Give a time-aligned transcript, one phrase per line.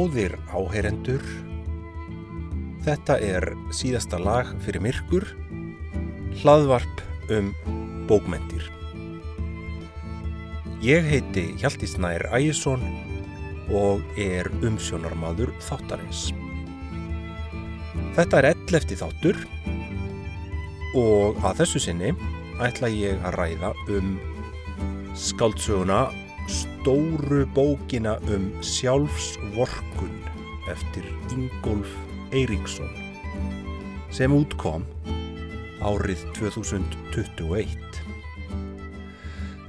[0.00, 1.20] Góðir áheyrendur,
[2.86, 3.44] þetta er
[3.76, 5.26] síðasta lag fyrir myrkur,
[6.40, 7.02] hlaðvarp
[7.36, 7.50] um
[8.08, 8.64] bókmentir.
[10.80, 12.80] Ég heiti Hjaltís Nær Ægjesson
[13.76, 16.30] og er umsjónarmadur þáttarins.
[18.16, 19.44] Þetta er ell eftir þáttur
[20.96, 22.14] og að þessu sinni
[22.56, 24.16] ætla ég að ræða um
[25.28, 26.06] skáldsöguna
[26.50, 30.16] stóru bókina um sjálfsvorkun
[30.70, 31.90] eftir Ingolf
[32.34, 32.90] Eiríksson
[34.10, 34.82] sem útkom
[35.80, 38.00] árið 2021.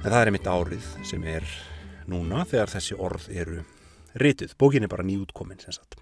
[0.02, 1.46] En það er mitt árið sem er
[2.10, 3.60] núna þegar þessi orð eru
[4.18, 4.56] ritið.
[4.58, 6.00] Bókin er bara nýjútkomin sem sagt.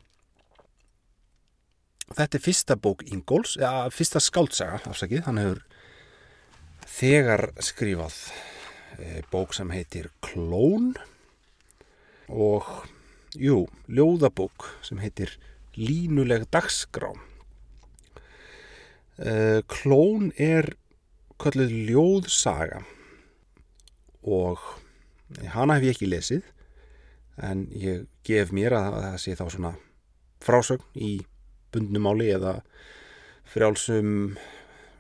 [2.11, 5.27] Þetta er fyrsta bók Ingóls, eða fyrsta skáldsaga, afsakið.
[5.29, 5.61] Hann hefur
[6.89, 8.17] þegar skrifað
[9.31, 10.93] bók sem heitir Klón
[12.29, 12.67] og,
[13.35, 15.37] jú, ljóðabók sem heitir
[15.79, 17.13] Línuleg dagskrá.
[19.21, 20.75] E, Klón er
[21.41, 22.83] kallið ljóðsaga
[24.27, 24.61] og
[25.55, 26.49] hana hef ég ekki lesið
[27.41, 29.73] en ég gef mér að það sé þá svona
[30.45, 31.13] frásögn í
[31.73, 32.59] bundnumáli eða
[33.51, 34.35] frjálsum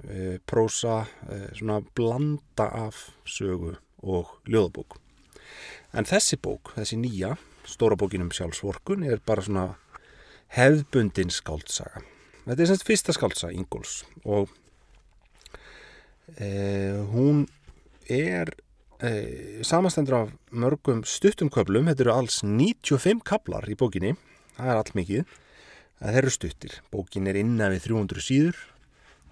[0.07, 4.99] e, prósa, e, svona blanda af sögu og ljóðabók.
[5.97, 7.35] En þessi bók, þessi nýja,
[7.67, 9.67] stóra bókin um sjálfsvorkun er bara svona
[10.57, 12.05] hefðbundin skáldsaga.
[12.47, 14.51] Þetta er semst fyrsta skáldsaga Ingóls og
[16.35, 16.49] e,
[17.13, 17.45] hún
[18.11, 18.55] er
[19.03, 19.11] e,
[19.67, 24.17] samastendur af mörgum stuttum köplum, þetta eru alls 95 kaplar í bókinni,
[24.57, 25.39] það er allt mikið
[26.01, 26.75] Það eru stuttir.
[26.89, 28.61] Bókin er innan við 300 síður.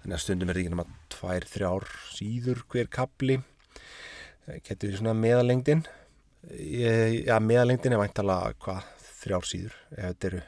[0.03, 0.83] Þannig að stundum er ekki náma
[1.15, 1.69] 2-3
[2.13, 3.39] síður hver kapli.
[4.65, 5.83] Getur við svona meðalengdin.
[6.49, 8.87] Já, meðalengdin er væntala hvað?
[9.19, 9.75] 3 síður.
[9.91, 10.41] Ef þetta eru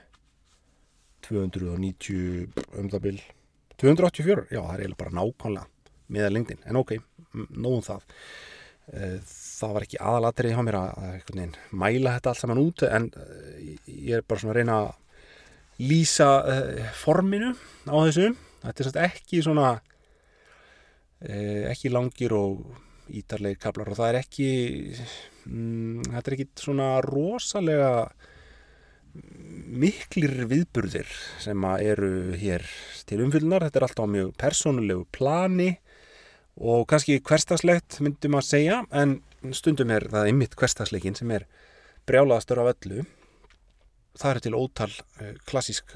[1.28, 3.26] 290 um það byrj.
[3.82, 4.48] 284?
[4.54, 5.68] Já, það er eiginlega bara nákvæmlega
[6.12, 6.64] meðalengdin.
[6.70, 6.96] En ok,
[7.52, 8.08] nóðum það.
[8.92, 10.90] Það var ekki aðalatrið hjá mér að
[11.72, 13.06] mæla þetta allt saman út en
[13.86, 14.90] ég er bara svona að reyna að
[15.86, 16.30] lýsa
[16.98, 17.54] forminu
[17.88, 18.32] á þessu
[18.64, 19.70] þetta er svolítið ekki svona
[21.72, 22.66] ekki langir og
[23.10, 24.50] ítarleir kaplar og það er ekki
[25.48, 27.94] um, þetta er ekki svona rosalega
[29.72, 31.10] miklir viðburðir
[31.42, 32.64] sem eru hér
[33.10, 35.74] til umfylgnar, þetta er alltaf mjög persónulegu plani
[36.62, 39.20] og kannski hverstaslegt myndum að segja en
[39.56, 41.48] stundum er það ymmit hverstasleikin sem er
[42.08, 43.04] brjálaðastur af öllu
[44.20, 44.92] það er til ótal
[45.48, 45.94] klassísk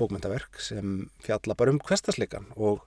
[0.00, 2.84] bókmyndaverk sem fjalla bara um hverstasleikan og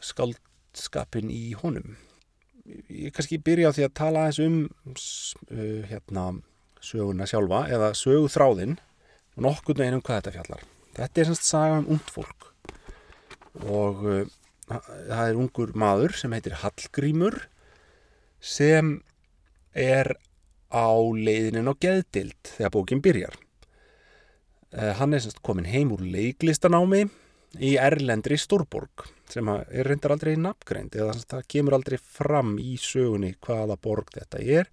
[0.00, 1.96] skaldskapin í honum.
[2.66, 6.26] Ég kannski byrja á því að tala eins um uh, hérna,
[6.84, 8.76] söguna sjálfa eða söguþráðin
[9.36, 10.66] og nokkurnu einum hvað þetta fjallar.
[10.98, 12.48] Þetta er semst saga um ungt fólk
[13.66, 14.24] og uh,
[14.70, 17.38] það er ungur maður sem heitir Hallgrímur
[18.40, 18.98] sem
[19.74, 20.14] er
[20.70, 23.34] á leiðinin á geðdild þegar bókin byrjar.
[24.70, 27.08] Hann er semst komin heim úr leiklistanámi
[27.58, 33.32] í Erlendri Stórborg sem er reyndar aldrei nafngreind eða það kemur aldrei fram í sögunni
[33.42, 34.70] hvaða borg þetta er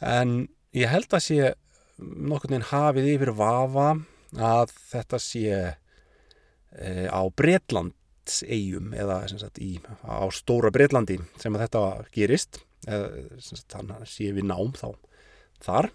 [0.00, 1.52] en ég held að sé
[2.00, 3.88] nokkur neginn hafið yfir vafa
[4.38, 11.84] að þetta sé e, á Breitlandsegjum eða sagt, í, á stóra Breitlandi sem að þetta
[12.14, 13.10] gerist eða
[13.68, 14.88] þannig að sé við nám þá
[15.60, 15.90] þar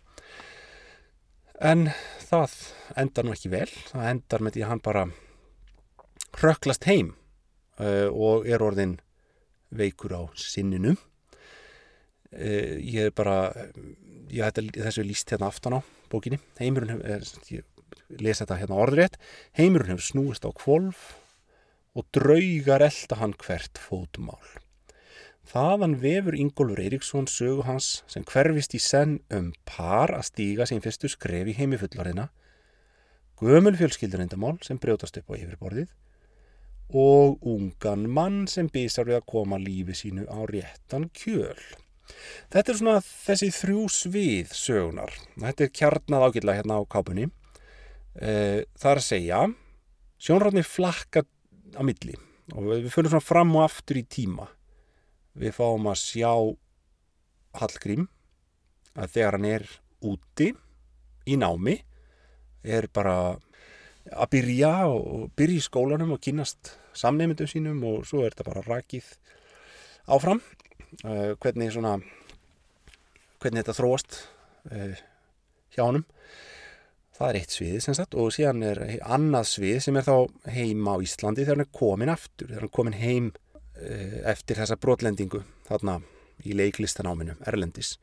[1.64, 1.88] En
[2.28, 2.54] það
[3.00, 3.70] endar nú ekki vel.
[3.88, 5.04] Það endar með því að hann bara
[6.40, 7.14] hröklast heim
[7.80, 8.98] uh, og er orðin
[9.76, 10.96] veikur á sinninu.
[12.36, 13.54] Uh, ég er bara,
[14.32, 16.42] ég ætla þessu líst hérna aftan á bókinni.
[16.60, 19.18] Heimurinn hefur, ég lesa þetta hérna orðrétt,
[19.58, 21.16] heimurinn hefur snúist á kvolf
[21.96, 24.44] og draugar elda hann hvert fótumál.
[25.46, 30.82] Þaðan vefur Ingólfur Eiríksson sögu hans sem hverfist í senn um par að stíga sín
[30.82, 32.32] fyrstu skref í heimifullarina,
[33.38, 35.92] gömul fjölskyldurindamál sem brjótast upp á yfirborðið
[36.94, 41.58] og ungan mann sem bísar við að koma lífi sínu á réttan kjöl.
[42.54, 45.16] Þetta er svona þessi þrjú svið sögunar.
[45.42, 47.30] Þetta er kjarnað ágætlega hérna á kápunni.
[48.16, 49.40] Það er að segja,
[50.22, 51.26] sjónrátni flakka
[51.76, 52.16] á milli
[52.54, 54.46] og við fyrir svona fram og aftur í tíma
[55.36, 56.32] við fáum að sjá
[57.56, 58.08] Hallgrím
[58.96, 59.66] að þegar hann er
[60.06, 60.50] úti
[61.26, 61.76] í námi
[62.66, 63.36] er bara
[64.14, 68.66] að byrja og byrja í skólanum og kynast samneymyndum sínum og svo er þetta bara
[68.66, 69.08] rakið
[70.12, 70.42] áfram.
[71.04, 71.98] Uh, hvernig svona
[73.42, 74.20] hvernig þetta þróast
[74.72, 74.94] uh,
[75.76, 76.06] hjá honum.
[77.16, 80.16] Það er eitt svið sem sagt og síðan er annað svið sem er þá
[80.52, 84.62] heima á Íslandi þegar hann er komin aftur þegar hann er komin heim uh, eftir
[84.62, 86.00] þessa brotlendingu þarna
[86.46, 87.96] í leiklistanáminu, Erlendis.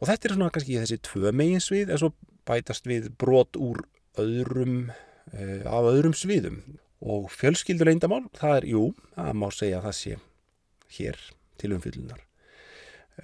[0.00, 2.12] Og þetta er svona kannski þessi tvö megin svið en svo
[2.48, 3.82] bætast við brot úr
[4.20, 4.88] öðrum
[5.32, 6.60] af öðrum sviðum.
[7.06, 8.84] Og fjölskyldur eindamál, það er, jú,
[9.16, 10.16] það má segja að það sé
[10.96, 11.18] hér
[11.60, 12.22] til umfyllunar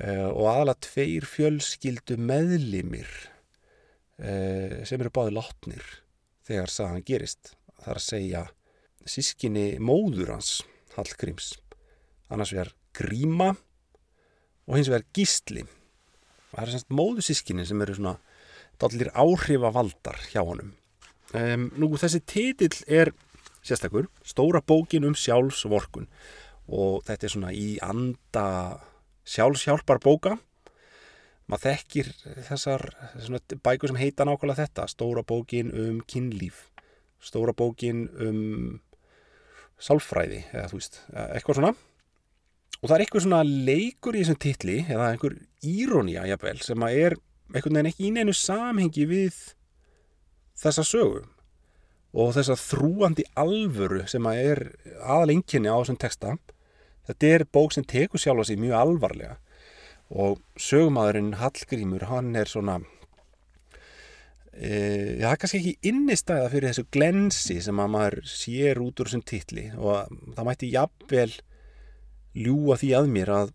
[0.01, 3.11] uh, og aðalega tveir fjölskyldu meðlimir
[4.21, 5.85] uh, sem eru báði látnir
[6.47, 7.55] þegar sagan gerist.
[7.83, 8.43] Það er að segja
[9.09, 10.61] sískinni móður hans
[10.97, 11.55] Hallgríms.
[12.33, 13.53] Annars vegar Gríma
[14.67, 15.65] og hins vegar Gísli.
[16.53, 18.19] Það er semst móðu sískinni sem eru svona
[18.83, 20.73] allir áhrifavaldar hjá honum
[21.39, 23.13] um, nú þessi titill er
[23.63, 26.09] sérstakur, stóra bókin um sjálfsvorkun.
[26.73, 28.47] Og þetta er svona í anda
[29.29, 30.37] sjálfshjálpar bóka
[31.51, 32.09] maður þekkir
[32.47, 32.85] þessar
[33.63, 36.69] bækur sem heita nákvæmlega þetta stóra bókin um kynlíf
[37.23, 38.81] stóra bókin um
[39.83, 41.73] sálfræði eða þú veist, eitthvað svona.
[42.83, 45.37] Og það er eitthvað svona leikur í þessum titli eða einhver
[45.67, 47.19] írónía jafnvel sem að er
[47.53, 49.41] einhvern veginn ekki í neinu samhengi við
[50.63, 51.23] þessa sögu
[52.13, 54.61] og þessa þrúandi alvöru sem að er
[55.01, 56.35] aðalenginni á þessum texta.
[57.09, 59.39] Þetta er bók sem tekur sjálfa sig mjög alvarlega
[60.13, 62.77] og sögumadurinn Hallgrímur hann er svona
[64.53, 64.69] e,
[65.23, 69.25] það er kannski ekki innistæða fyrir þessu glensi sem að maður sér út úr þessum
[69.29, 71.31] titli og það mætti jafnvel
[72.37, 73.55] ljúa því að mér að,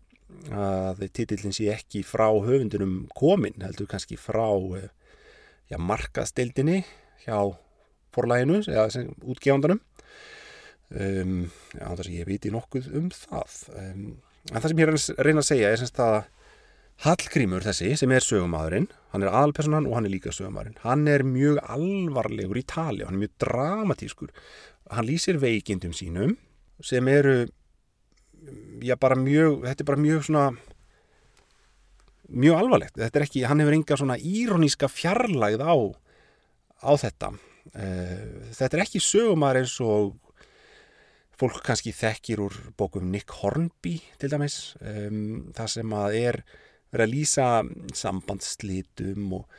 [0.50, 4.50] að titillin sé ekki frá höfundunum komin heldur kannski frá
[5.68, 6.82] já, markaðstildinni
[7.24, 7.38] hjá
[8.14, 9.82] forlæginu eða útgefandanum.
[10.88, 13.56] Um, já, þess að ég viti nokkuð um það.
[13.76, 14.04] Um,
[14.48, 16.18] en það sem ég reyna að segja er semst að
[17.04, 21.22] Hallgrímur þessi sem er sögumadurinn hann er aðalpersonan og hann er líka sögumadurinn hann er
[21.22, 24.32] mjög alvarlegur í tali hann er mjög dramatískur.
[24.90, 26.34] Hann lýsir veikindum sínum
[26.82, 27.44] sem eru
[28.82, 30.44] já bara mjög þetta er bara mjög svona
[32.28, 32.96] mjög alvarlegt.
[32.98, 35.74] Þetta er ekki, hann hefur enga svona íroníska fjarlægð á
[36.78, 37.32] á þetta.
[37.74, 40.16] Eh, þetta er ekki sögumar eins og
[41.38, 46.38] fólk kannski þekkir úr bókum Nick Hornby til dæmis það sem að er
[46.90, 47.48] verið að lýsa
[47.94, 49.58] sambandslitum og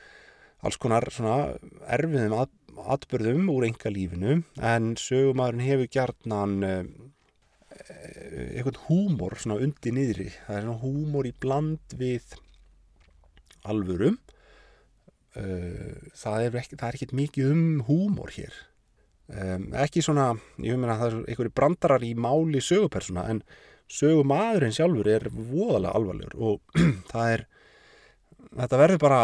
[0.66, 1.54] alls konar svona
[1.88, 2.52] erfiðum að,
[2.96, 6.92] atbyrðum úr enga lífinu en sögumarinn hefur gjarnan um,
[7.80, 10.30] eitthvað húmor svona undir niðri.
[10.46, 12.36] Það er svona húmor í bland við
[13.70, 14.20] alvörum
[15.38, 18.56] Eh, það er, ekki, ekkit mikið um húmor hér.
[19.84, 23.44] Ekki svona, ég meina það er einhverju brandarar í máli sögupersona en
[23.90, 26.80] sögumadurinn sjálfur er voðalega alvarlegur og
[27.12, 27.44] það er
[28.48, 29.22] þetta verður bara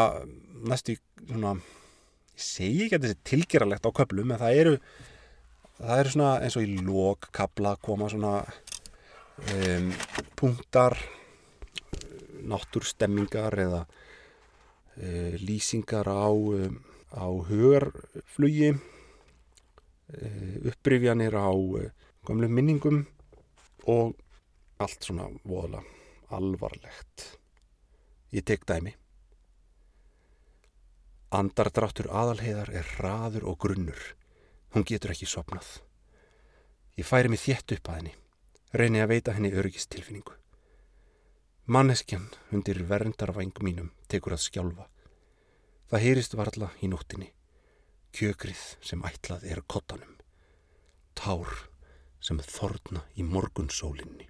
[0.70, 4.76] næstu svona ég segi ekki að þetta er tilgeralegt á köplum en það eru
[5.80, 8.36] það eru svona eins og í lókkabla koma svona
[9.58, 9.92] um,
[10.38, 11.00] punktar
[12.46, 13.86] náttúrstemmingar eða
[14.98, 16.70] lýsingar á, e,
[17.12, 20.28] á hugarflugi, e,
[20.72, 21.52] upprifjanir á
[22.26, 23.06] gamlu minningum
[23.88, 24.16] og
[24.80, 25.84] allt svona voðala
[26.34, 27.38] alvarlegt.
[28.32, 28.96] Ég tek dæmi.
[31.36, 34.02] Andardráttur aðalheiðar er hraður og grunnur.
[34.74, 35.82] Hún getur ekki sopnað.
[36.96, 38.16] Ég færi mig þétt upp að henni.
[38.76, 40.36] Reyni að veita henni örgistilfinningu.
[41.66, 44.90] Manneskjan undir verndarvængum mínum tekur að skjálfa.
[45.92, 47.32] Það heyrist varla í nóttinni.
[48.16, 50.16] Kjökrið sem ætlað er kottanum.
[51.16, 51.52] Tár
[52.24, 54.30] sem þorna í morgunsólinni.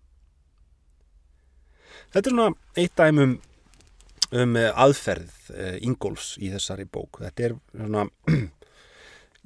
[2.11, 2.49] Þetta er svona
[2.81, 3.37] eitt dæmum
[4.35, 7.21] um aðferð uh, Ingólfs í þessari bók.
[7.23, 8.05] Þetta er svona...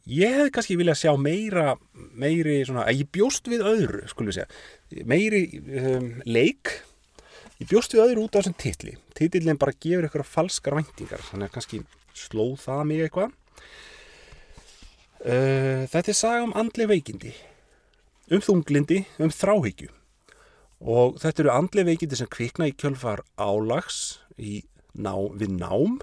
[0.10, 1.76] Ég hef kannski viljað sjá meira,
[2.18, 6.72] meiri svona, að ég bjóst við öðru, skulum við segja, meiri um, leik
[7.60, 8.94] Ég bjóst við öðru út á þessum titli.
[9.18, 11.80] Titlinn bara gefur ykkur falskar væntingar, þannig að kannski
[12.16, 13.34] slóð það mig eitthvað.
[15.20, 17.34] Uh, þetta er saga um andli veikindi,
[18.32, 19.90] um þunglindi, um þráhyggju.
[20.88, 24.62] Og þetta eru andli veikindi sem kvikna í kjölfar álags í
[24.96, 26.00] ná, við nám.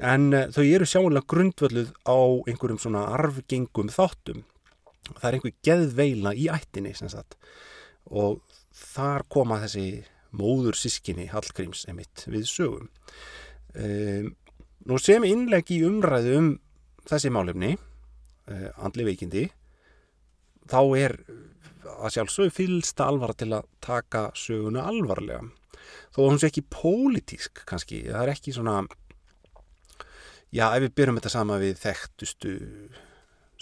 [0.00, 2.16] En uh, þau eru sjáanlega grundvölduð á
[2.48, 4.40] einhverjum svona arfgengum þáttum.
[5.12, 6.96] Það er einhver geðveila í ættinni.
[8.08, 8.40] Og
[8.72, 12.90] þar koma þessi móður sískinni Hallgríms emitt við sögum.
[13.76, 14.32] Um,
[14.88, 16.50] nú sem innleg í umræðu um
[17.06, 17.74] þessi málefni,
[18.50, 19.46] uh, andli veikindi,
[20.66, 21.18] þá er
[21.96, 25.42] að sjálfsög fylsta alvara til að taka sögunu alvarlega.
[26.14, 28.80] Þó að hún sé ekki pólitísk kannski, það er ekki svona,
[30.50, 32.56] já, ef við byrjum þetta sama við þekktustu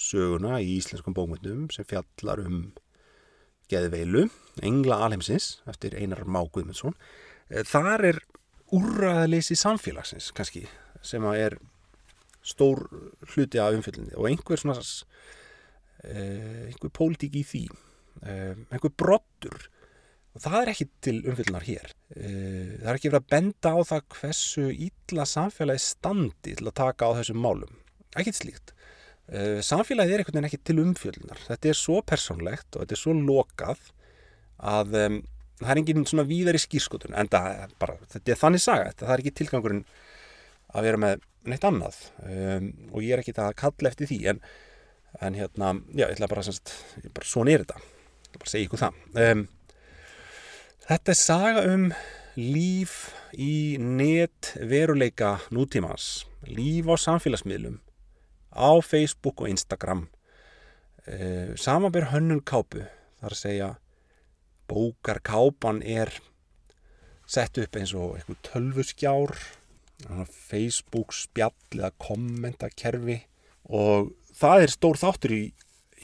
[0.00, 2.64] söguna í íslenskum bókmyndum sem fjallar um
[3.71, 4.28] geðveilu,
[4.64, 6.97] Engla Alheimsins eftir Einar Má Guðmundsson.
[7.50, 8.21] Eh, þar er
[8.75, 10.64] úrraðaleysi samfélagsins kannski
[11.04, 11.59] sem að er
[12.44, 12.85] stór
[13.35, 14.83] hluti af umfyllinni og einhver svona
[16.04, 17.64] eh, einhver pólitík í því.
[18.25, 19.68] Eh, einhver brottur.
[20.35, 21.92] Og það er ekki til umfyllunar hér.
[22.11, 27.06] Það er ekki verið að benda á það hversu ítla samfélagi standi til að taka
[27.06, 27.76] á þessum málum.
[28.18, 28.73] Ekkert slíkt
[29.64, 33.14] samfélagið er einhvern veginn ekki til umfyllunar þetta er svo persónlegt og þetta er svo
[33.16, 33.87] lokað
[34.61, 35.21] að um,
[35.61, 39.07] það er engin svona víðar í skýrskotun en það, bara, þetta er þannig saga þetta,
[39.07, 39.85] það er ekki tilgangurinn
[40.75, 41.99] að vera með neitt annað.
[42.25, 44.43] Um, og ég er ekki að kalla eftir því en,
[45.21, 46.45] en hérna, já, ég ætla bara,
[47.14, 47.81] bara svona er þetta,
[48.33, 49.00] ég bara að segja ykkur það.
[49.25, 49.47] Um,
[50.88, 51.88] þetta er saga um
[52.40, 52.97] líf
[53.38, 56.25] í net veruleika nútímans.
[56.49, 57.78] Líf á samfélagsmiðlum
[58.55, 60.09] á Facebook og Instagram.
[61.05, 62.87] Uh, samanber hönnun kápu
[63.21, 63.71] þar að segja
[64.71, 66.09] bókarkápan er
[67.29, 69.37] sett upp eins og eitthvað tölvuskjár
[70.29, 73.19] Facebook spjall eða kommentakerfi
[73.65, 75.43] og það er stór þáttur í,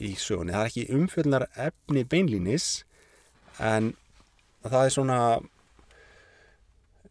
[0.01, 2.67] í sögunni, það er ekki umfjölnar efni beinlínis
[3.61, 3.93] en
[4.63, 5.19] það er svona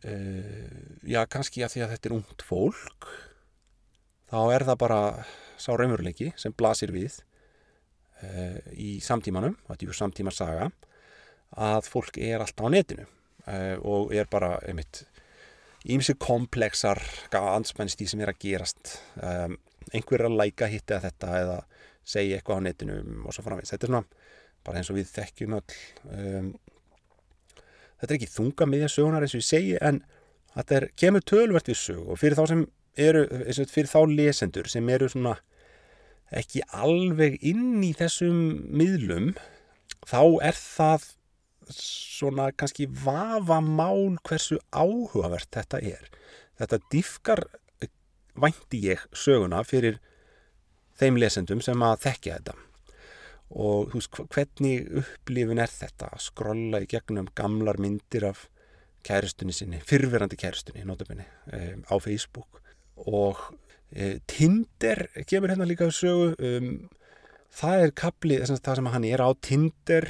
[0.05, 3.11] uh, já kannski að því að þetta er ungt fólk
[4.31, 5.01] þá er það bara
[5.61, 7.21] sá raunveruleiki sem blasir við
[8.25, 10.71] uh, í samtímanum, þetta er ju samtíma saga
[11.59, 15.05] að fólk er alltaf á netinu uh, og er bara einmitt
[15.91, 17.01] ímsi komplexar
[17.33, 19.57] ansmennst í sem er að gerast um,
[19.97, 21.61] einhver er að læka hitt eða þetta eða
[22.11, 23.73] segja eitthvað á netinu og svo framvegis.
[23.73, 24.03] Þetta er svona
[24.67, 25.77] bara eins og við þekkjum öll
[26.13, 26.51] um,
[28.01, 30.03] þetta er ekki þunga miðja sögunar eins og ég segi en
[30.57, 32.67] þetta er, kemur tölvert við sög og fyrir þá sem
[32.97, 33.27] eru
[33.71, 35.37] fyrir þá lesendur sem eru svona
[36.31, 38.37] ekki alveg inn í þessum
[38.71, 39.33] miðlum
[40.07, 41.09] þá er það
[41.75, 46.07] svona kannski vafa mál hversu áhugavert þetta er.
[46.59, 47.45] Þetta diffkar
[48.41, 50.01] vænti ég söguna fyrir
[51.01, 52.57] þeim lesendum sem að þekkja þetta
[53.51, 58.45] og þú veist hvernig upplifin er þetta að skrolla í gegnum gamlar myndir af
[59.07, 62.61] kæristunni sinni, fyrverandi kæristunni notabene, um, á Facebook
[63.07, 63.40] og
[63.92, 66.73] e, Tinder kemur hérna líka sögu um,
[67.50, 70.09] það er kapli, þess að hann er á Tinder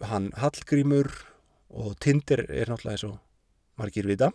[0.00, 1.10] hann Hallgrímur
[1.70, 3.18] og Tinder er náttúrulega eins og
[3.80, 4.30] margir vita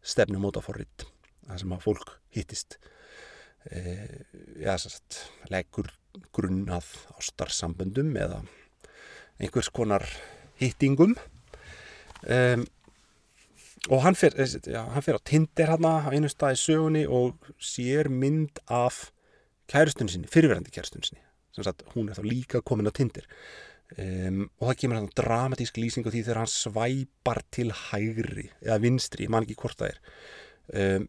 [0.00, 1.06] stefnum mótaforrið
[1.50, 2.78] það sem að fólk hittist.
[3.68, 3.80] E,
[4.62, 5.18] ja, satt,
[5.52, 5.90] leggur
[6.34, 6.88] grunnað
[7.18, 8.40] ástarsamböndum eða
[9.40, 10.06] einhvers konar
[10.60, 11.16] hittingum.
[12.20, 12.66] Um,
[13.88, 14.36] og hann fer,
[14.68, 19.08] ja, hann fer á Tinder hann á einu stað í sögunni og sér mynd af
[19.70, 21.24] kærustunni sinni, fyrirverandi kærustunni sinni.
[21.56, 23.24] Sem sagt hún er þá líka komin á Tinder.
[23.98, 28.78] Um, og það kemur hann dramatísk lýsing á því þegar hann svæpar til hægri eða
[28.84, 29.98] vinstri, ég man ekki hvort það er.
[30.70, 31.08] Um,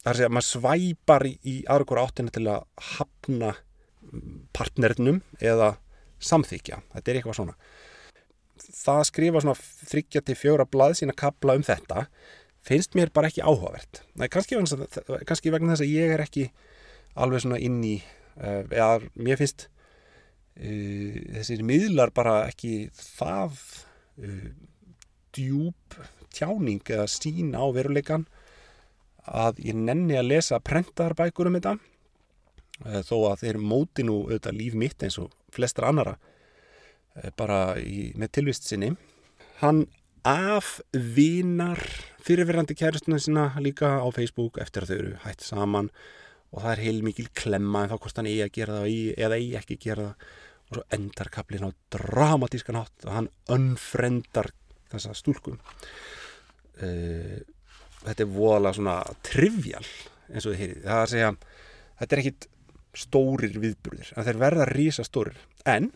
[0.00, 3.52] það er að segja að maður svæpar í, í aðra áttina til að hafna
[4.56, 5.74] partnernum eða
[6.24, 7.58] samþykja, þetta er eitthvað svona
[8.68, 9.58] það að skrifa svona
[9.90, 12.06] þryggja til fjóra blað sína kabla um þetta
[12.66, 14.02] finnst mér bara ekki áhugavert.
[14.20, 14.58] Nei, kannski,
[15.28, 16.48] kannski vegna þess að ég er ekki
[17.20, 17.96] alveg svona inn í
[18.40, 23.56] uh, eða mér finnst uh, þessir miðlar bara ekki það
[24.20, 24.50] uh,
[25.36, 25.98] djúb
[26.34, 28.28] tjáning eða sín á veruleikan
[29.30, 31.76] að ég nenni að lesa prentarbækur um þetta
[33.04, 36.14] þó að þeir móti nú auðvitað líf mitt eins og flestra annara
[37.38, 38.92] bara í, með tilvist sinni.
[39.60, 39.86] Hann
[40.26, 41.80] afvinar
[42.20, 45.90] fyrirverandi kæristuna sína líka á Facebook eftir að þau eru hætt saman.
[46.50, 49.38] Og það er heil mikil klemma en þá hvort hann eigi að gera það eða
[49.38, 50.30] eigi ekki að gera það.
[50.70, 54.52] Og svo endar kaplinn á dramatískan hátt og hann önfrendar
[54.90, 55.56] þessa stúlkum
[56.82, 57.40] uh,
[58.04, 59.84] þetta er voðalega svona trivial
[60.30, 60.80] eins og þið heyrið.
[60.84, 61.32] Það er að segja,
[62.00, 62.48] þetta er ekkit
[63.00, 65.38] stórir viðburðir, en þeir verða rísa stórir
[65.68, 65.90] en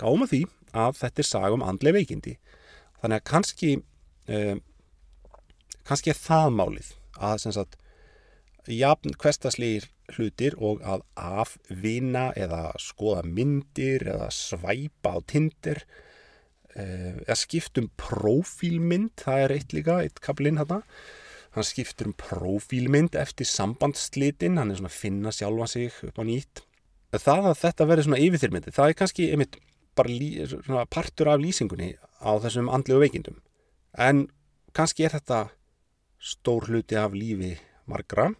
[0.00, 2.36] gáma því að þetta er saga um andlega veikindi.
[3.00, 3.70] Þannig að kannski
[4.30, 4.56] uh,
[5.88, 7.78] kannski er það málið að sem sagt
[8.70, 15.84] jafn hverstaslegir hlutir og að afvina eða skoða myndir eða svæpa á tindir
[16.74, 20.82] eh, eða skiptum profílmynd, það er eitt líka, eitt kaplinn hérna
[21.56, 26.24] hann skiptur um profílmynd eftir sambandslitin, hann er svona að finna sjálfa sig upp á
[26.26, 26.62] nýtt.
[27.10, 29.58] Það að þetta verður svona yfirþyrmyndi, það er kannski einmitt
[29.98, 30.30] bara lí,
[30.90, 33.40] partur af lýsingunni á þessum andlegu veikindum.
[33.98, 34.28] En
[34.76, 35.48] kannski er þetta
[36.20, 37.54] stór hluti af lífi
[37.90, 38.30] margra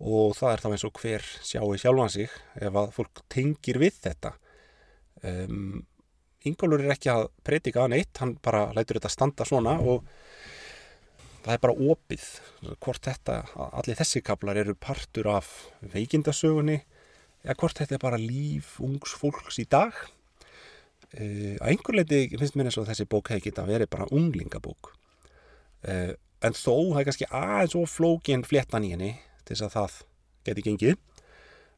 [0.00, 4.00] og það er þá eins og hver sjáu sjálfan sig ef að fólk tengir við
[4.06, 4.34] þetta.
[5.22, 5.82] Um,
[6.48, 10.06] Ingólfur er ekki að breytika að neitt, hann bara lætur þetta standa svona og
[11.44, 12.24] það er bara opið
[12.80, 13.36] hvort þetta,
[13.68, 15.50] allir þessi kaplar eru partur af
[15.92, 16.78] veikindasögunni
[17.44, 19.96] eða hvort þetta er bara líf ungs fólks í dag
[21.18, 24.92] uh, að einhver leiti finnst mér eins og þessi bók hefði geta verið bara unglingabók
[24.92, 29.14] uh, en þó það er kannski aðeins og flókin fléttan í henni
[29.44, 30.00] til þess að það
[30.48, 30.98] geti gengið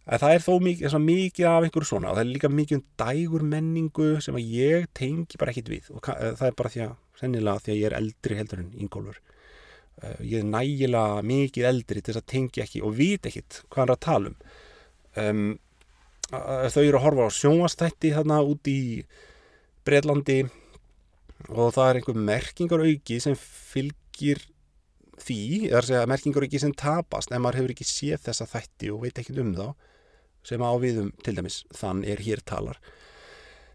[0.02, 2.86] En það er þó mikið, mikið af einhverju svona og það er líka mikið um
[2.98, 6.96] dægur menningu sem að ég tengi bara ekkit við og það er bara því að,
[7.20, 9.20] sennilega því að ég er eldri heldur en yngólfur.
[10.02, 13.82] Uh, ég er nægilega mikið eldri til þess að tengi ekki og vit ekkit hvað
[13.82, 14.36] hann er að tala um.
[15.22, 15.44] um
[16.32, 18.80] þau eru að horfa á sjónvastætti þarna út í
[19.84, 20.40] Breitlandi
[21.50, 24.40] og það er einhver merkingar auki sem fylgir
[25.22, 29.04] því, að segja merkingar auki sem tapast en maður hefur ekki séð þessa þætti og
[29.04, 29.66] veit ekkit um þá
[30.46, 32.80] sem áviðum til dæmis þann er hér talar.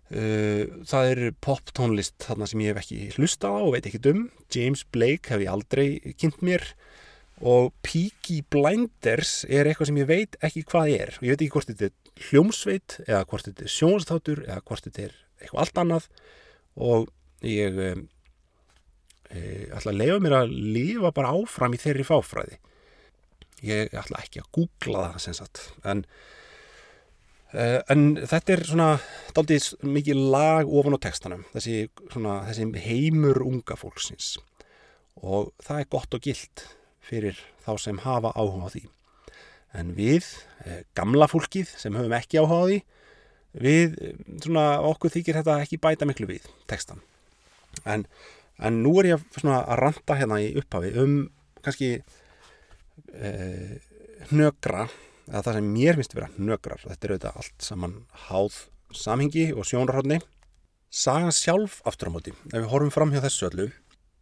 [0.08, 4.02] Uh, það er pop tónlist þarna sem ég hef ekki hlusta á og veit ekki
[4.12, 4.28] um.
[4.56, 6.64] James Blake hef ég aldrei kynnt mér.
[7.38, 11.12] Og Peaky Blinders er eitthvað sem ég veit ekki hvað er.
[11.20, 14.88] Og ég veit ekki hvort þetta er hljómsveit eða hvort þetta er sjónstátur eða hvort
[14.88, 16.08] þetta er eitthvað allt annað.
[16.88, 17.10] Og
[17.46, 18.08] ég um,
[19.30, 19.42] e,
[19.74, 22.58] ætla að leifa mér að lifa bara áfram í þeirri fáfræði.
[23.66, 25.70] Ég ætla ekki að googla það sem sagt.
[25.86, 26.06] En
[27.56, 28.88] Uh, en þetta er svona
[29.32, 34.34] daldið mikið lag ofan á textanum þessi, svona, þessi heimur unga fólksins.
[35.24, 36.66] Og það er gott og gilt
[37.00, 38.84] fyrir þá sem hafa áhuga á því
[39.78, 40.28] en við,
[40.66, 42.80] uh, gamla fólkið sem höfum ekki áhuga á því
[43.58, 43.98] við,
[44.44, 47.02] svona, okkur þykir þetta ekki bæta miklu við textan
[47.86, 48.06] en,
[48.60, 51.20] en nú er ég svona að ranta hérna í upphafi um
[51.66, 53.76] kannski uh,
[54.32, 54.88] hnögra
[55.28, 58.00] að það sem mér finnst vera nögrar þetta er auðvitað allt saman
[58.30, 58.64] háð
[58.96, 60.22] samhengi og sjónarhóðni
[60.88, 63.66] Sagan sjálf aftur á móti ef við horfum fram hjá þessu öllu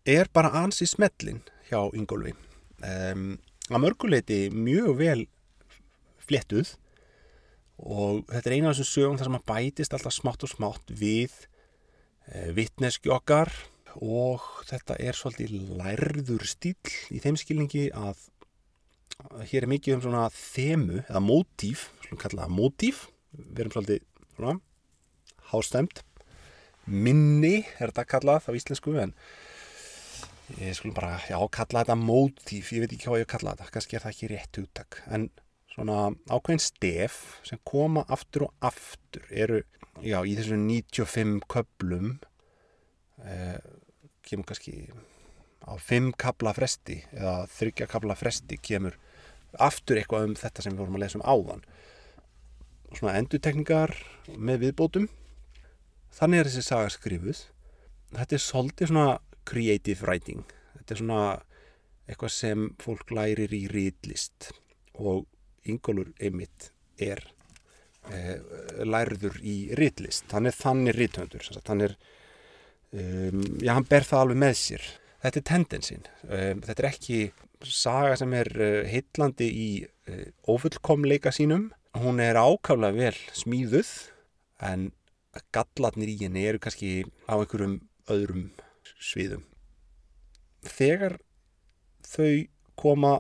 [0.10, 2.34] er bara ansi smellin hjá Ingólfi.
[2.82, 3.38] Um,
[3.70, 5.22] að mörguleiti mjög vel
[6.30, 6.76] fléttuð.
[7.76, 10.94] Og þetta er eina af þessum sögum þar sem að bætist alltaf smátt og smátt
[10.96, 11.34] við
[12.32, 13.52] e, vittneski okkar.
[14.04, 16.76] Og þetta er svolítið lærður stíl
[17.16, 18.26] í þeim skilningi að
[19.48, 23.06] hér er mikið um svona þemu eða mótíf, svona kallaða mótíf.
[23.36, 24.04] Við erum svolítið
[24.36, 24.58] svona
[25.52, 26.04] hástemt
[26.86, 29.14] minni er þetta kallað á íslensku en
[30.62, 33.72] ég skulum bara, já, kalla þetta mótíf, ég veit ekki hvað ég kalla þetta.
[33.74, 35.30] Kannski er það ekki rétt úttak en
[35.76, 39.62] svona ákveðin stef sem koma aftur og aftur eru,
[40.00, 42.16] já, í þessu 95 köplum
[43.24, 43.60] eh,
[44.26, 44.88] kemur kannski
[45.66, 48.96] á 5 kabla fresti eða 30 kabla fresti kemur
[49.60, 51.64] aftur eitthvað um þetta sem við vorum að lesa um áðan.
[52.96, 53.94] Svona endutekningar
[54.38, 55.08] með viðbótum.
[56.16, 57.42] Þannig er þessi saga skrifuð.
[58.16, 59.08] Þetta er svolítið svona
[59.48, 60.44] creative writing.
[60.78, 61.22] Þetta er svona
[62.06, 64.52] eitthvað sem fólk lærir í rýtlist
[64.96, 65.26] og
[65.72, 66.70] Ingólfur Emmitt
[67.02, 67.22] er
[68.12, 68.38] e,
[68.86, 71.96] lærður í rýtlist hann er þannig rýthöndur hann er
[72.94, 74.86] um, já, hann ber það alveg með sér
[75.24, 77.20] þetta er tendensin um, þetta er ekki
[77.64, 81.70] saga sem er uh, heitlandi í uh, ofullkomleika sínum.
[81.96, 83.92] Hún er ákaflega vel smíðuð
[84.66, 84.90] en
[85.56, 87.80] gallatnir í henni eru kannski á einhverjum
[88.12, 88.50] öðrum
[89.00, 89.46] sviðum.
[90.66, 91.18] Þegar
[92.06, 92.46] þau
[92.80, 93.14] koma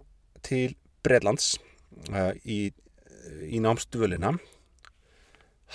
[0.45, 1.55] til Breitlands
[2.45, 2.59] í,
[3.45, 4.35] í námsdvölina.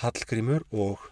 [0.01, 1.07] Hallgrímur og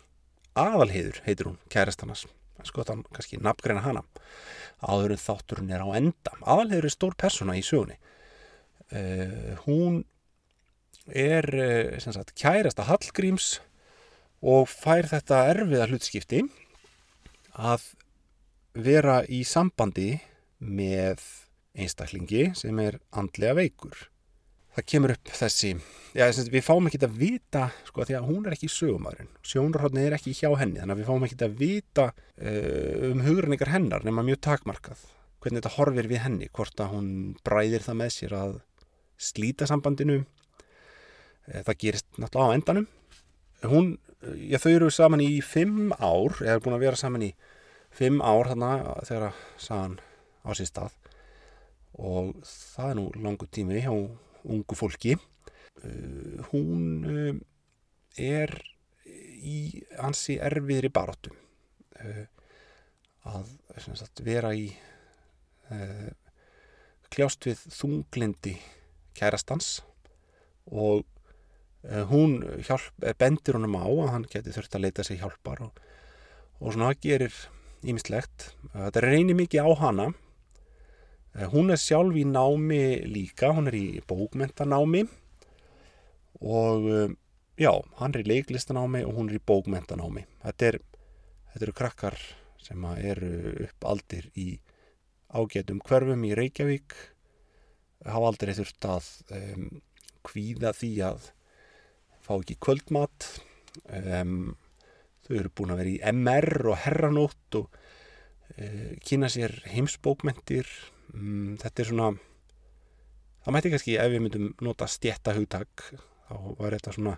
[0.59, 2.25] Aðalheiður heitir hún, kærastannars
[2.67, 4.03] skoðan kannski nafngreina hana.
[4.83, 6.35] Áður en þátturinn er á enda.
[6.43, 7.99] Aðalhegur er stór persóna í sögunni.
[8.89, 10.01] Uh, hún
[11.13, 13.59] er uh, sagt, kærasta Hallgríms
[14.41, 16.43] og fær þetta erfiða hlutskipti
[17.59, 17.91] að
[18.73, 20.15] vera í sambandi
[20.59, 21.21] með
[21.77, 24.07] einstaklingi sem er andlega veikur
[24.79, 25.73] það kemur upp þessi
[26.15, 30.15] já, við fáum ekki að vita sko, því að hún er ekki sögumæðurinn sjónarhóttni er
[30.17, 34.25] ekki hjá henni þannig að við fáum ekki að vita uh, um hugurningar hennar nema
[34.25, 35.01] mjög takmarkað.
[35.39, 37.09] Hvernig þetta horfir við henni hvort að hún
[37.47, 38.55] bræðir það með sér að
[39.29, 42.87] slíta sambandinu uh, það gerist náttúrulega á endanum.
[43.69, 43.91] Hún,
[44.39, 47.33] já þau eru saman í fimm ár, eða er búin að vera saman í
[47.95, 49.99] fimm ár þannig þegar að sagan
[50.45, 50.95] á sín stað.
[51.99, 53.91] Og það er nú langu tími hjá
[54.47, 57.35] ungu fólki uh, hún uh,
[58.19, 58.53] er
[59.39, 62.25] í hansi erfiðri baróttu uh,
[63.29, 64.71] að sagt, vera í
[67.13, 68.55] kljást við þunglindi
[69.13, 69.83] kærastans
[70.65, 71.03] og
[72.09, 75.77] hún hjálp, eh, bendir honum á að hann geti þurft að leita sig hjálpar og,
[76.57, 77.35] og svona gerir
[77.85, 78.49] ímislegt.
[78.73, 80.07] Þetta reynir mikið á hana.
[81.39, 85.05] Uh, hún er sjálf í námi líka, hún er í bókmentanámi
[86.43, 87.11] og uh,
[87.59, 90.25] já, hann er í leiklistanámi og hún er í bókmentanámi.
[90.43, 90.79] Þetta, er,
[91.53, 92.19] þetta eru krakkar
[92.59, 93.31] sem eru
[93.69, 94.49] upp aldir í
[95.29, 96.97] ágætum hverfum í Reykjavík.
[98.03, 99.65] Hafa aldrei þurft að um,
[100.27, 101.31] kvíða því að
[102.25, 103.31] fá ekki kvöldmat.
[103.87, 104.55] Um,
[105.23, 107.75] þau eru búin að vera í MR og herranótt og
[108.57, 110.67] uh, kynna sér heimsbókmentir
[111.13, 112.11] um, þetta er svona
[113.45, 115.87] það mætti kannski ef við myndum nota stjætta hugtak
[116.29, 117.17] þá var þetta svona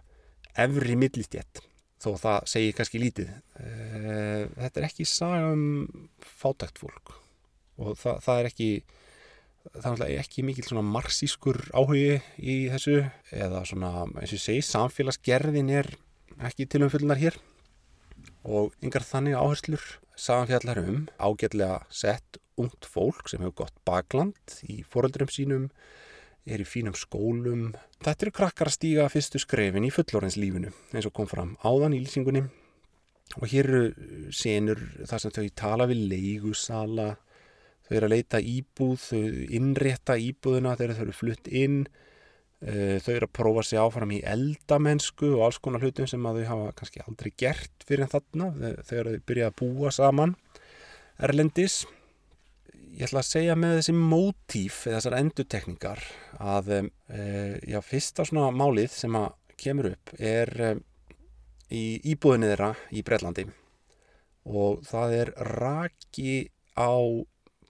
[0.61, 1.63] efri millistjætt
[2.01, 3.33] þó það segir kannski lítið.
[3.61, 5.65] Uh, þetta er ekki saga um
[6.25, 7.15] fátækt fólk
[7.81, 8.71] og það, það er ekki
[9.61, 12.97] það er ekki mikil svona marxískur áhugi í þessu
[13.35, 15.91] eða svona, eins og segi, samfélagsgerðin er
[16.47, 17.37] ekki tilumfylgnar hér
[18.41, 19.83] og yngar þannig áherslur.
[20.17, 25.69] Saganfjallar um ágætlega sett ungt fólk sem hefur gott bakland í foreldurum sínum
[26.45, 27.71] er í fínum skólum.
[28.01, 32.01] Þetta eru krakkar að stíga fyrstu skrefin í fullorðinslífinu eins og kom fram áðan í
[32.01, 32.45] lýsingunni.
[33.39, 37.11] Og hér eru senur þar sem þau tala við leigusala.
[37.87, 39.21] Þau eru að leita íbúð, þau
[39.57, 41.77] innrétta íbúðuna þegar þau eru flutt inn,
[42.63, 46.41] eh, þau eru að prófa sig áfram í eldamennsku og alls konar hlutum sem að
[46.41, 48.51] þau hafa kannski aldrei gert fyrir þarna
[48.83, 50.35] þegar þau byrja að búa saman
[51.19, 51.85] erlendis.
[52.91, 56.01] Ég ætla að segja með þessi mótíf eða þessar endutekningar
[56.43, 56.81] að e,
[57.71, 59.29] já, fyrsta svona málið sem að
[59.61, 60.71] kemur upp er e,
[61.71, 63.45] í íbúðinni þeirra í Breitlandi
[64.43, 66.33] og það er raki
[66.75, 66.91] á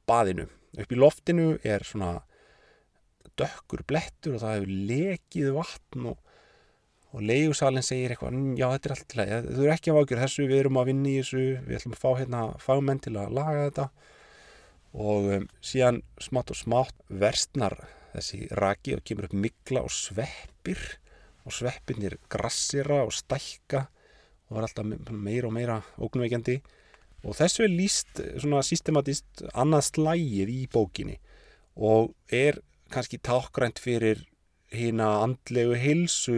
[0.10, 0.48] baðinu.
[0.82, 2.16] Upp í loftinu er svona
[3.38, 6.18] dökkur blettur og það hefur lekið vatn og,
[7.12, 10.24] og leiðusalinn segir eitthvað, já þetta er allt til að, þau eru ekki að ágjör
[10.24, 13.38] þessu, við erum að vinna í þessu, við ætlum að fá hérna fagmenn til að
[13.38, 13.88] laga þetta
[14.92, 17.78] og um, síðan smátt og smátt verstnar
[18.12, 20.82] þessi raki og kemur upp mikla og sveppir
[21.46, 23.86] og sveppinir grassira og stækka
[24.52, 26.58] og er alltaf meira og meira ógnveikjandi
[27.22, 31.18] og þessu er líst svona systematist annað slægið í bókinni
[31.80, 32.60] og er
[32.92, 34.26] kannski tákgrænt fyrir
[34.76, 36.36] hýna andlegu heilsu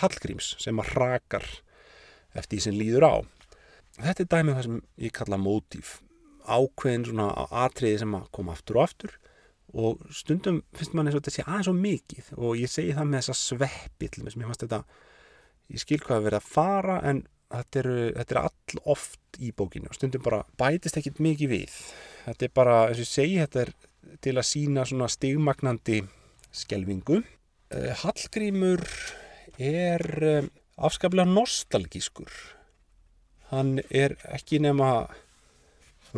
[0.00, 1.46] Hallgríms sem að hrakar
[2.36, 3.14] eftir því sem líður á.
[3.96, 5.92] Þetta er dæmið það sem ég kalla mótíf
[6.46, 7.30] ákveðin svona
[7.64, 9.16] atriði sem að koma aftur og aftur
[9.76, 13.10] og stundum finnst mann eins og þetta sé aðeins og mikið og ég segi það
[13.10, 14.82] með þessa sveppi til þess að mér fannst þetta
[15.74, 19.52] ég skil hvað að vera að fara en þetta er, þetta er all oft í
[19.56, 21.76] bókinu og stundum bara bætist ekkit mikið við.
[22.26, 23.72] Þetta er bara, eins og ég segi, þetta er
[24.24, 26.00] til að sína svona stigmagnandi
[26.56, 28.82] skelvingu eh, Hallgrímur
[29.58, 32.32] er eh, afskaplega nostalgískur.
[33.52, 35.06] Hann er ekki nema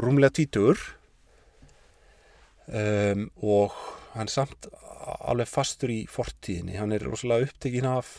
[0.02, 0.80] rúmlega títur
[2.66, 3.74] um, og
[4.14, 4.68] hann er samt
[5.18, 6.76] alveg fastur í fortíðinni.
[6.78, 8.18] Hann er rosalega upptekinn af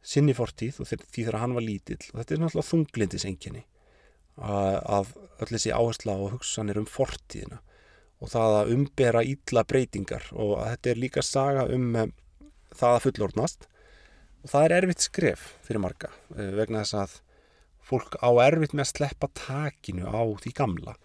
[0.00, 2.00] sinni fortíð og því þegar hann var lítill.
[2.12, 3.64] Og þetta er náttúrulega þunglindisenginni
[4.40, 5.10] að
[5.42, 7.60] öll þessi áhersla og hugsanir um fortíðina
[8.20, 10.28] og það að umbera ítla breytingar.
[10.32, 12.12] Og þetta er líka saga um um
[12.76, 13.66] það að fullordnast
[14.40, 17.16] og það er erfitt skref fyrir marga uh, vegna þess að
[17.90, 20.96] fólk á erfitt með að sleppa takinu á því gamla.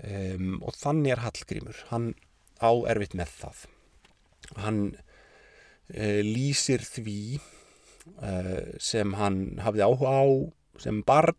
[0.00, 1.84] Um, og þannig er Hallgrímur.
[1.92, 2.12] Hann
[2.58, 3.64] á erfitt með það.
[4.64, 7.20] Hann uh, lýsir því
[8.20, 10.24] Eh, sem hann hafði áhuga á
[10.80, 11.36] sem barn.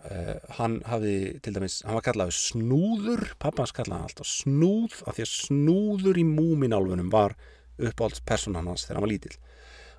[0.00, 5.18] Uh, hann hafði til dæmis, hann var kallaði snúður, pappans kallaði hann alltaf snúð, af
[5.18, 7.34] því að snúður í múminálfunum var
[7.76, 9.36] uppáhaldspersonan hans þegar hann var lítill.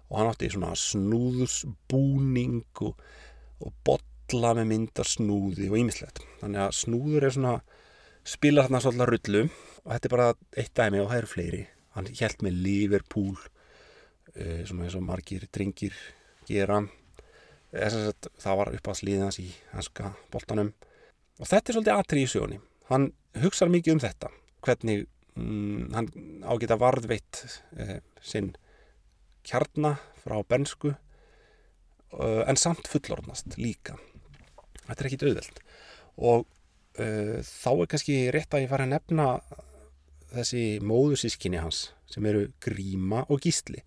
[0.10, 3.06] Og hann átti svona snúðsbúning og,
[3.62, 6.24] og botla með myndar snúði og ýmislegt.
[6.42, 7.56] Þannig að snúður er svona
[8.28, 11.62] spilar þarna svolítið rullu og þetta er bara eitt dæmi og það eru fleiri.
[11.96, 13.38] Hann held með Liverpool
[14.36, 15.96] e, svona eins og margir drengir
[16.48, 16.82] gera.
[17.72, 20.74] Sagt, það var upp á sliðans í hanska boltanum.
[21.40, 22.62] Og þetta er svolítið aðtrið í sögunni.
[22.92, 25.06] Hann hugsaður mikið um þetta hvernig
[25.40, 26.10] mm, hann
[26.46, 27.46] ágita varðveitt
[27.76, 28.52] e, sinn
[29.48, 30.94] kjarna frá bernsku
[32.20, 33.98] en samt fullorðnast líka.
[34.88, 35.62] Þetta er ekkit auðveld
[36.22, 36.48] og
[37.48, 39.28] þá er kannski rétt að ég fara að nefna
[40.34, 43.80] þessi móðusískinni hans sem eru Gríma og Gísli.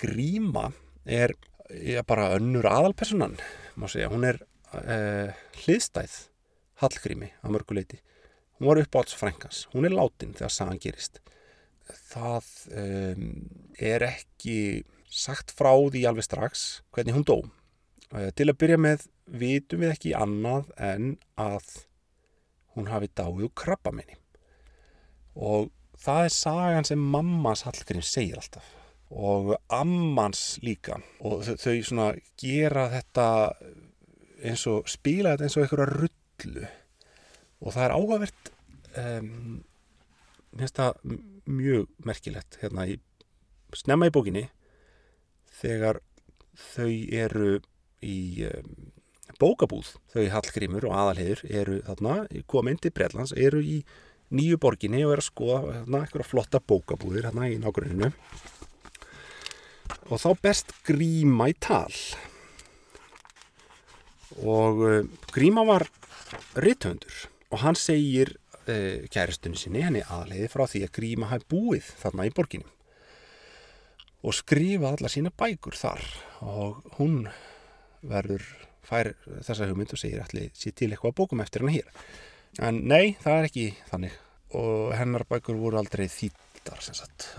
[0.00, 0.70] Gríma
[1.04, 1.34] er
[1.68, 3.36] ja, bara önnur aðalpersonan
[3.76, 4.40] hún er
[4.72, 6.16] uh, hliðstæð
[6.80, 8.00] Hallgrími á mörguleiti
[8.58, 11.20] hún var uppáhalds frænkans, hún er látin þegar sagan gerist.
[12.10, 13.28] Það um,
[13.78, 17.38] er ekki sagt frá því alveg strax hvernig hún dó.
[18.08, 21.66] Til að byrja með vitum við ekki annað en að
[22.76, 24.16] hún hafi dáið úr krabbamenni.
[25.36, 25.68] Og
[25.98, 28.66] það er sagan sem mammas Hallgrim segir alltaf.
[29.08, 30.98] Og ammans líka.
[31.24, 33.26] Og þau, svona gera þetta
[34.44, 36.66] eins og spila þetta eins og einhverja rullu.
[37.58, 38.52] Og það er áhugavert
[39.02, 39.64] um,
[41.48, 42.98] mjög merkilegt hérna í
[43.76, 44.46] snemma í bókinni
[45.58, 46.00] þegar
[46.74, 47.58] þau eru
[48.04, 48.92] í um,
[49.40, 49.94] bókabúð.
[50.12, 53.80] Þau Hallgrímur og aðalhegur eru þarna komið til Breitlands eru í
[54.34, 58.10] nýju borginni og eru að skoða hérna, eitthvað flotta bókabúðir hérna í nákvæminu
[60.08, 61.92] og þá best gríma í tal.
[64.38, 65.00] Og uh,
[65.34, 65.88] gríma var
[66.58, 68.34] ritthöndur og hann segir
[68.68, 72.68] uh, kæristunni sinni henni aðleiði frá því að gríma hafi búið þarna í borginni
[74.26, 76.02] og skrifa alla sína bækur þar.
[76.42, 77.28] Og hún
[78.02, 78.44] verður
[78.86, 79.12] fær
[79.44, 81.88] þessa hugmynd og segir allir sér til eitthvað bókum eftir hann hér.
[82.64, 84.14] En nei, það er ekki þannig.
[84.58, 86.80] Og hennar bækur voru aldrei þýttar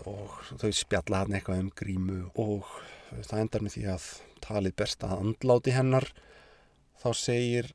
[0.09, 2.67] og þau spjalla hann eitthvað um grímu og
[3.25, 4.07] það endar með því að
[4.45, 6.07] talið berst að andláti hennar.
[6.99, 7.73] Þá segir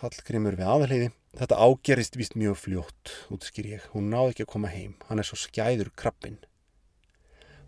[0.00, 4.72] Hallgrimur við aðalhiði þetta ágerist vist mjög fljótt útskýr ég, hún náði ekki að koma
[4.72, 4.96] heim.
[5.08, 6.38] Hann er svo skæður krabbin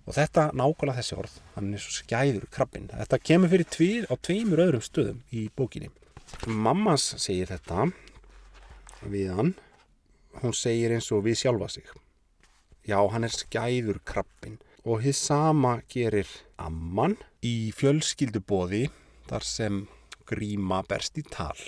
[0.06, 4.14] og þetta nákvæmlega þessi orð hann er svo skæður krabbin þetta kemur fyrir tvir á
[4.16, 5.90] tveimur öðrum stöðum í bókinni.
[6.46, 7.88] Mammas segir þetta
[9.06, 9.54] við hann.
[10.42, 11.90] Hún segir eins og við sjálfa sig.
[12.86, 16.28] Já, hann er skæður krabbin og hitt sama gerir
[16.62, 18.86] amman í fjölskyldubóði
[19.26, 19.80] þar sem
[20.28, 21.58] gríma berst í tal.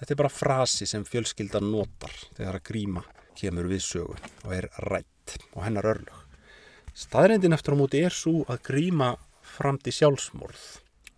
[0.00, 3.04] Þetta er bara frasi sem fjölskyldan notar þegar gríma
[3.36, 6.19] kemur við sögu og er rætt og hennar örlög
[6.96, 9.14] staðrindin eftir á móti er svo að gríma
[9.46, 10.64] fram til sjálfsmorð.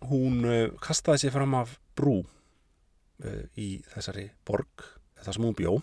[0.09, 4.85] Hún uh, kastaði sér fram af brú uh, í þessari borg
[5.23, 5.77] þar sem hún bjó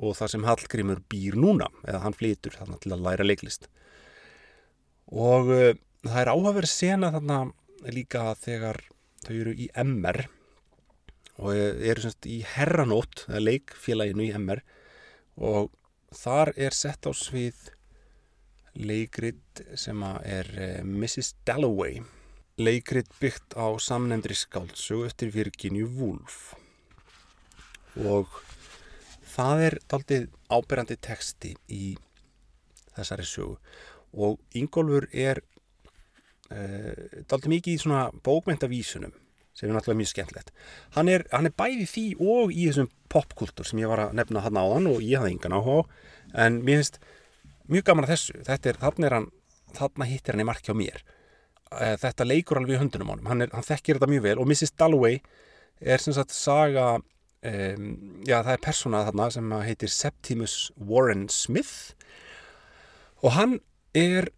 [0.00, 3.68] og þar sem Hallgrímur býr núna eða hann flytur þarna til að læra leiklist.
[5.12, 5.72] Og uh,
[6.06, 7.40] það er áhugaverð sena þarna
[7.92, 8.82] líka þegar
[9.24, 10.24] þau eru í MR
[11.40, 14.60] og eru semst í Herranót eða leikfélaginu í MR
[15.40, 15.70] og
[16.12, 17.70] þar er sett á svið
[18.78, 21.34] leikrit sem er uh, Mrs.
[21.46, 22.00] Dalloway.
[22.60, 26.54] Leikrit byggt á samnefndri skáldsögu eftir Virginia Woolf.
[27.96, 28.28] Og
[29.30, 31.94] það er daldið ábyrjandi texti í
[32.96, 33.56] þessari sögu.
[34.12, 35.42] Og Ingólfur er
[36.52, 39.16] uh, daldið mikið í svona bókmentavísunum
[39.60, 40.52] sem er náttúrulega mjög skemmtilegt.
[40.96, 44.44] Hann er, hann er bæði því og í þessum popkultur sem ég var að nefna
[44.46, 45.82] hann á hann og ég hafði engan áhuga
[46.38, 47.00] en mér finnst
[47.72, 48.40] mjög gaman að þessu.
[48.42, 49.30] Er, þarna, er hann,
[49.76, 51.04] þarna hittir hann í marki á mér.
[51.70, 54.48] Uh, þetta leikur alveg í höndunum á hann er, hann þekkir þetta mjög vel og
[54.50, 54.72] Mrs.
[54.74, 55.20] Dalloway
[55.80, 56.96] er sem sagt saga
[57.40, 61.94] Um, já, það er persóna þarna sem heitir Septimus Warren Smith.
[63.24, 63.54] Og hann
[63.96, 64.28] er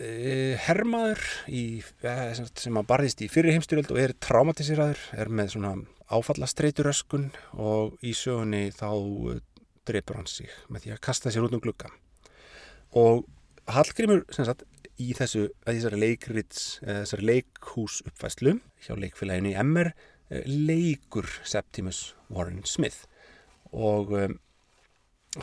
[0.00, 1.20] uh, hermaður
[1.52, 5.74] í, uh, sem að barðist í fyrir heimstyrjöld og er traumatiseraður, er með svona
[6.10, 7.28] áfallastreituröskun
[7.60, 9.36] og í sögunni þá uh,
[9.84, 11.92] dreipur hann sig með því að kasta sér út um glugga
[12.96, 13.26] og
[13.70, 14.64] Hallgrímur sagt,
[15.00, 19.92] í þessu, þessari leikrits þessari leikhús uppfæslu hjá leikfélaginu í MR
[20.46, 23.06] leikur Septimus Warren Smith.
[23.70, 24.36] Og um,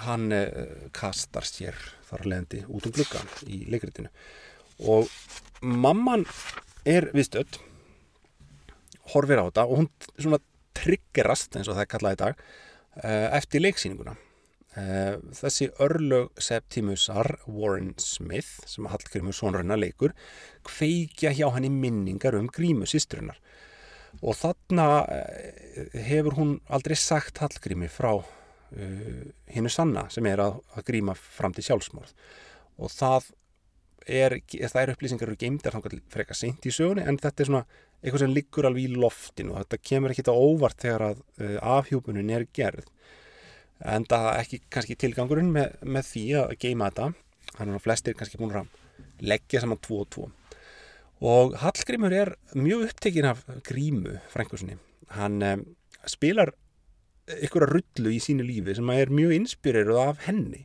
[0.04, 4.12] hann uh, kastar sér þar leðandi út um gluggan í leikritinu.
[4.88, 5.10] Og
[5.62, 6.28] mamman
[6.88, 7.60] er viðstöld
[9.14, 10.42] horfir á þetta og hún svona
[10.78, 14.18] triggerast eins og það er kallað í dag uh, eftir leiksýninguna
[14.78, 20.14] þessi örlög Septimusar Warren Smith sem að Hallgrímur Sónrönna leikur
[20.68, 23.40] kveikja hjá hann í minningar um grímu sýstrunar
[24.22, 30.62] og þarna eh, hefur hún aldrei sagt Hallgrími frá uh, hinnu sanna sem er að,
[30.76, 32.14] að gríma fram til sjálfsmórð
[32.78, 33.32] og það
[34.08, 37.66] er, það er upplýsingar eru geimdar þá frekar seint í sögunni en þetta er svona
[37.98, 39.56] eitthvað sem liggur alveg í loftinu.
[39.56, 42.86] Og þetta kemur ekki þetta óvart þegar að uh, afhjúpunin er gerð
[43.86, 47.12] en það ekki kannski tilgangurinn með, með því að geima þetta.
[47.58, 48.74] Þannig að flestir kannski búin að
[49.22, 50.28] leggja saman 2 og 2
[51.26, 54.76] og Hallgrímur er mjög upptekinn af grímu frængusinni
[55.16, 55.64] hann um,
[56.08, 56.52] spilar
[57.44, 60.64] ykkur að rullu í sínu lífi sem er mjög inspireruð af henni.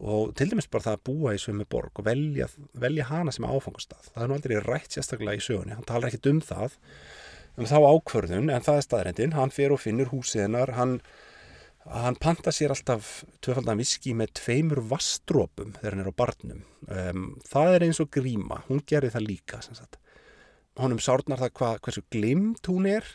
[0.00, 2.46] Og til dæmis bara það að búa í sömu borg og velja,
[2.78, 4.12] velja hana sem áfangastað.
[4.14, 5.74] Það er nú aldrei rætt sérstaklega í sögunni.
[5.76, 6.78] Hann talar ekkit um það.
[7.58, 10.72] Um þá ákvörðun en það er staðrendin, hann fer og finnur húsið hennar.
[10.78, 11.00] Hann
[11.88, 16.60] að hann panta sér alltaf tvöfaldan viski með tveimur vastrópum þegar hann er á barnum.
[16.90, 19.60] Um, það er eins og gríma, hún gerði það líka
[20.80, 23.06] honum sárnar það hva, hversu glimt hún er.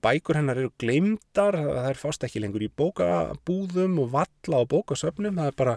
[0.00, 5.36] Bækur hennar eru glimtar það er fást ekki lengur í bókabúðum og valla á bókasöfnum.
[5.36, 5.74] Það er bara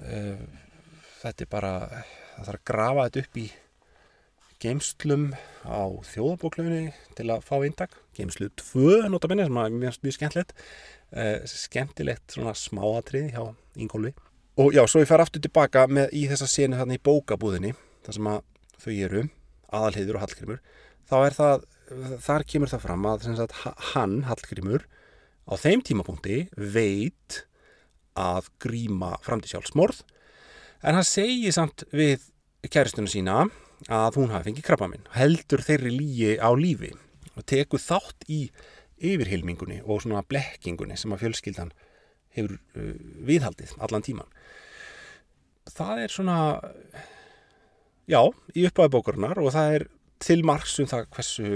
[0.00, 0.44] uh,
[1.20, 3.48] þetta er bara það þarf að grafa þetta upp í
[4.62, 5.30] geimslum
[5.62, 7.94] á þjóðabóklöfunni til að fá eintak.
[8.16, 10.54] Geimslu 2 notabene sem er mjög, mjög skemmtilegt.
[11.08, 13.42] Uh, skemmtilegt svona smáatrið hjá
[13.78, 14.12] Ingólfi.
[14.58, 18.16] Og já, svo ég fær aftur tilbaka með, í þessa senu þarna í bókabúðinni þar
[18.16, 18.40] sem að
[18.82, 19.24] þau eru
[19.74, 20.62] aðalheiður og Hallgrimur
[21.08, 21.66] þá er það,
[22.24, 23.56] þar kemur það fram að sagt,
[23.92, 24.86] hann, Hallgrimur
[25.48, 27.42] á þeim tímapunkti veit
[28.18, 30.02] að gríma fram til sjálfsmorð
[30.82, 32.26] en hann segir samt við
[32.66, 33.46] kæristunum sína
[33.86, 36.90] að hún hafi fengið krabba minn heldur þeirri lígi á lífi
[37.38, 38.48] og teku þátt í
[38.98, 41.70] yfirhilmingunni og svona blekkingunni sem að fjölskyldan
[42.34, 42.94] hefur uh,
[43.28, 44.32] viðhaldið allan tíman
[45.70, 46.38] það er svona
[48.08, 48.20] já,
[48.56, 49.88] í uppáði bókurnar og það er
[50.22, 51.48] til margsum það hversu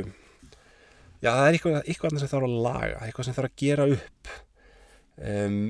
[1.22, 4.32] já, það er eitthvað, eitthvað sem þarf að laga, eitthvað sem þarf að gera upp.
[5.22, 5.60] Um,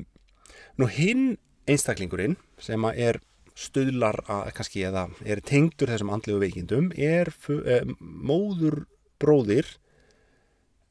[0.81, 1.25] nú hinn
[1.69, 3.21] einstaklingurinn sem að er
[3.53, 8.83] stöðlar að kannski eða er tengdur þessum andlegu veikindum er uh, móður
[9.21, 9.67] bróðir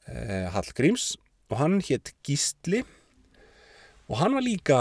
[0.09, 1.12] uh, Hallgríms
[1.51, 2.83] og hann hétt Gísli.
[4.09, 4.79] Og hann var líka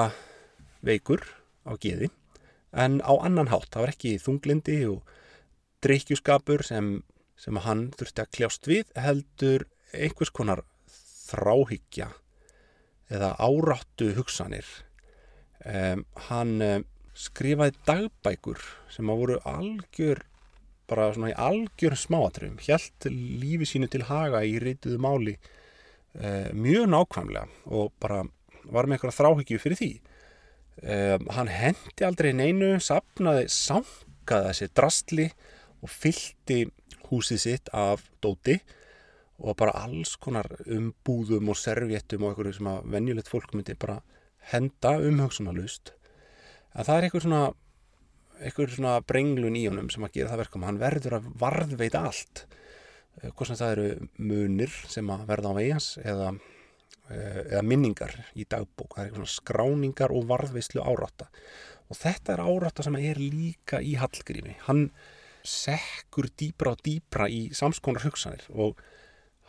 [0.85, 1.23] veikur
[1.67, 2.09] á geði
[2.71, 5.01] en á annan hátt, það var ekki þunglindi og
[5.83, 7.01] dreykjuskapur sem,
[7.39, 10.63] sem hann þurfti að kljást við heldur einhvers konar
[11.31, 12.11] þráhyggja
[13.11, 14.67] eða áráttu hugsanir.
[15.61, 16.85] Um, hann um,
[17.17, 20.23] skrifaði dagbækur sem að voru algjör
[20.91, 26.89] bara svona í algjör smáatröfum helt lífi sínu til haga í reytuðu máli uh, mjög
[26.91, 28.23] nákvæmlega og bara
[28.71, 29.91] var með eitthvað þráhyggju fyrir því.
[30.81, 35.25] Um, hann hendi aldrei neinu sapnaði sangaði þessi drastli
[35.81, 36.59] og fyldi
[37.09, 38.59] húsið sitt af dóti
[39.41, 43.99] og bara alls konar umbúðum og servjettum og eitthvað sem að venjulegt fólk myndi bara
[44.53, 45.93] henda umhugsunarlust
[46.71, 47.43] að það er eitthvað svona
[48.41, 50.65] eitthvað svona brenglun í honum sem að gera það verkum.
[50.65, 52.45] Hann verður að varðveita allt.
[53.21, 56.31] Eh, hvort sem það eru munir sem að verða á vegans eða,
[57.09, 58.95] eh, eða minningar í dagbók.
[58.95, 61.27] Það er eitthvað svona skráningar og varðveislu árátta.
[61.91, 64.55] Og þetta er árátta sem er líka í Hallgrími.
[64.65, 64.89] Hann
[65.43, 68.77] sekkur dýbra og dýbra í samskonar hugsanir og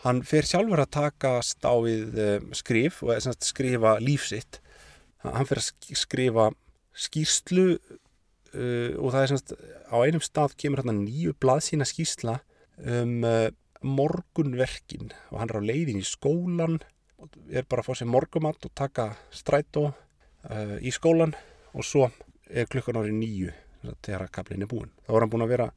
[0.04, 4.60] hann fer sjálfur að takast á við eh, skrif og skrifa lífsitt
[5.22, 6.50] hann fer að skrifa
[6.92, 9.54] skýrslu uh, og það er semst
[9.88, 12.38] á einum stað kemur hérna nýju blaðsína skýrsla
[12.82, 13.48] um uh,
[13.82, 16.78] morgunverkin og hann er á leiðin í skólan
[17.22, 21.34] og er bara að fá sér morgumatt og taka strætó uh, í skólan
[21.72, 22.08] og svo
[22.50, 23.52] er klukkan árið nýju
[24.04, 24.90] þegar að kaplinn er búin.
[25.06, 25.68] Þá er hann búin að vera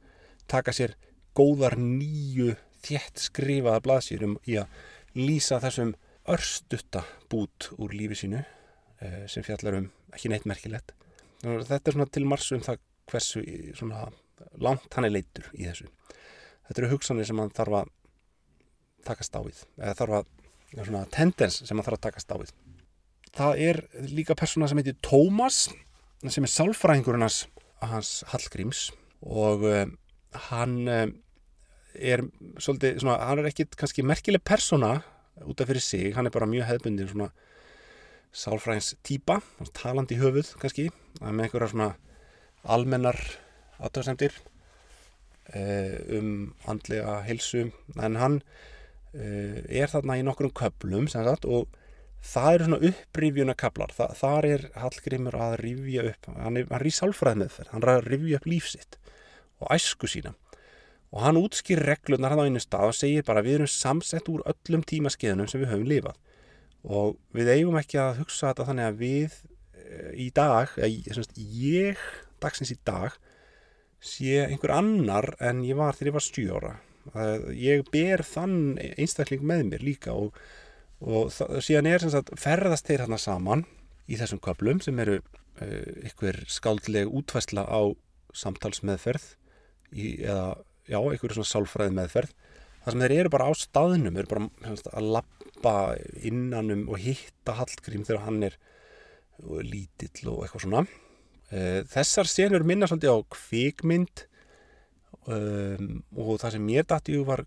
[0.50, 0.94] taka sér
[1.36, 2.54] góðar nýju
[2.86, 5.94] þétt skrifaða blaðsýrum í að lýsa þessum
[6.30, 10.94] örstutta bút úr lífi sínu uh, sem fjallar um ekki neitt merkilegt
[11.46, 12.80] þetta er svona til marsum það
[13.10, 13.42] hversu
[13.78, 14.06] svona
[14.62, 15.88] langt hann er leitur í þessu.
[16.66, 17.92] Þetta eru hugsanir sem hann þarf að
[19.06, 20.30] takast á við eða þarf að,
[20.80, 22.54] svona tendens sem hann þarf að takast á við.
[23.36, 25.66] Það er líka persóna sem heitir Tómas
[26.24, 28.88] sem er sálfræðingurinn hans Hallgríms.
[29.26, 29.84] Og uh,
[30.50, 31.06] hann uh,
[31.96, 32.22] er
[32.60, 34.98] svolítið, svona, hann er ekkit kannski merkileg persóna
[35.44, 37.30] út af fyrir sig, hann er bara mjög hefðbundin svona
[38.36, 39.40] sálfræðins týpa,
[39.76, 40.90] talandi höfuð kannski,
[41.22, 41.88] með einhverja svona
[42.66, 43.18] almennar
[43.80, 44.34] aðtöðsendir
[45.54, 48.38] eh, um andlega heilsu, en hann
[49.16, 51.70] eh, er þarna í nokkrum köplum sagt, og
[52.26, 56.94] það eru svona upprýfjuna kaplar, Þa, þar er Hallgrimur að rifja upp, hann er, í
[56.94, 59.00] sálfræð meðferð, hann er að rifja upp lífsitt
[59.62, 60.34] og æsku sína.
[61.14, 64.42] Og hann útskýr reglunar hann á einu stað og segir bara við erum samsett úr
[64.50, 66.18] öllum tímaskeðunum sem við höfum lifað
[66.86, 69.38] og við eigum ekki að hugsa þetta þannig að við
[69.76, 72.02] eh, í dag, ég
[72.42, 73.16] dagsins í dag
[74.02, 76.74] sé einhver annar en ég var þegar ég var stjóra
[77.54, 80.36] ég ber þann einstakling með mér líka og,
[81.00, 81.30] og
[81.62, 83.64] síðan er sagt, ferðast þeir hérna saman
[84.10, 87.80] í þessum köplum sem eru uh, einhver skáldleg útvæsla á
[88.36, 89.28] samtalsmeðferð
[89.94, 90.56] í, eða
[90.86, 92.34] já, einhver svona sálfræði meðferð
[92.86, 95.74] þar sem þeir eru bara á staðnum eru bara hefnast, að lappa
[96.22, 98.54] innanum og hitta Hallgrím þegar hann er
[99.66, 100.84] lítill og eitthvað svona.
[101.50, 104.22] Eh, þessar senur minna svolítið á kvikmynd
[105.26, 107.42] um, og það sem mér dætti var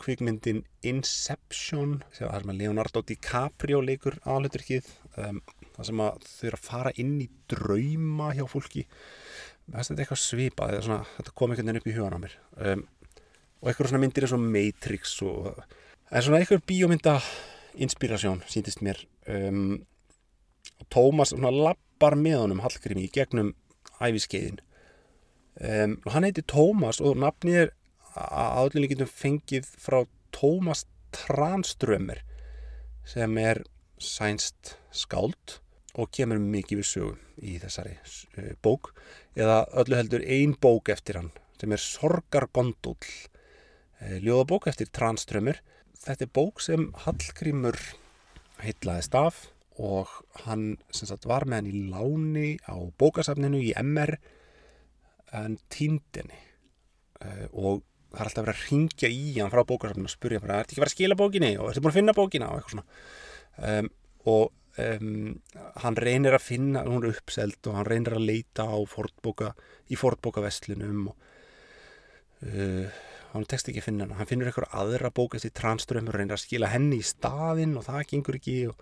[0.00, 5.40] kvikmyndin Inception sem er með Leonardo DiCaprio leikur aðluturkið um,
[5.76, 8.86] það sem að þau eru að fara inn í drauma hjá fólki.
[9.70, 12.38] Þetta er eitthvað svipað þetta kom einhvern veginn upp í hugan á mér.
[12.58, 12.86] Um,
[13.60, 15.48] og eitthvað svona myndir eins og Matrix og,
[16.10, 17.16] en svona eitthvað bíómynda
[17.80, 19.02] inspirasjón síndist mér.
[19.28, 19.82] Um,
[20.80, 23.52] og Tómas svona lappar með honum Hallgrími í gegnum
[24.00, 24.60] æfiskeiðin
[25.60, 27.74] um, og hann heiti Tómas og nafnið er
[28.16, 30.02] að allir getum fengið frá
[30.34, 32.22] Tómas Tranströmer
[33.06, 33.62] sem er
[34.00, 35.58] sænst skáld
[35.98, 38.92] og kemur mikið við sögum í þessari uh, bók.
[39.36, 43.29] Eða öllu heldur ein bók eftir hann sem er Sorgargondúl uh,
[44.00, 45.60] ljóðabók eftir Tranströmer
[46.00, 47.78] þetta er bók sem Hallgrímur
[48.60, 49.40] heitlaðist af
[49.80, 50.10] og
[50.44, 54.16] hann sagt, var með hann í láni á bókasafninu í MR
[55.36, 56.40] en tíndinni
[57.24, 60.58] uh, og það er alltaf verið að ringja í hann frá bókasafninu og spurja bara,
[60.58, 61.52] er þetta ekki verið að skila bókinni?
[61.58, 62.48] Og ertu búin að finna bókina?
[62.50, 62.86] Og eitthvað svona.
[63.60, 63.90] Um,
[64.30, 65.28] og um,
[65.84, 69.52] hann reynir að finna, hún er uppselt og hann reynir að leita á fortbóka
[69.90, 71.30] í fortbókavestlunum og
[72.50, 73.00] uh,
[73.32, 76.36] hann tekst ekki að finna hann hann finnur eitthvað aðra bók eftir tranströmmur og reynir
[76.36, 78.80] að skila henni í staðinn og það gengur ekki og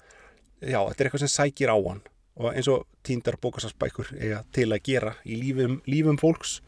[0.61, 2.05] já, þetta er eitthvað sem sækir á hann.
[2.39, 6.59] Og eins og tíndar bókasafsbækur eiga til að gera í lífum, lífum fólks.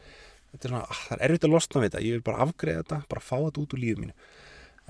[0.51, 2.05] Þetta er svona, ah, það er erfitt að losna við þetta.
[2.07, 4.17] Ég vil bara afgreða þetta, bara fá þetta út úr lífið mínu.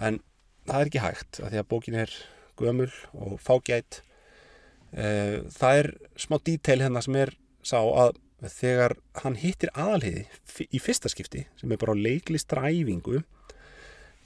[0.00, 0.20] En
[0.68, 2.14] það er ekki hægt af því að bókin er
[2.60, 4.00] gömul og fágætt
[4.92, 7.34] eh, það er smá díteil hérna sem er
[7.64, 8.16] sá að
[8.48, 10.24] þegar hann hittir aðalhiði
[10.72, 13.20] í fyrsta skipti sem er bara leiklistræfingu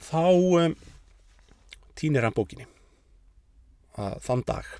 [0.05, 0.23] þá
[0.61, 0.75] um,
[1.99, 2.67] týnir hann bókinni
[3.99, 4.71] að, þann dag.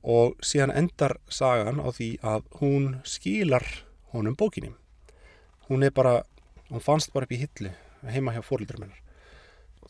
[0.00, 3.66] Og síðan endar sagan á því að hún skilar
[4.14, 4.72] honum bókinni.
[5.68, 6.22] Hún er bara,
[6.72, 7.74] hún fannst bara upp í hillu
[8.08, 9.00] heima hjá fórlítur mennar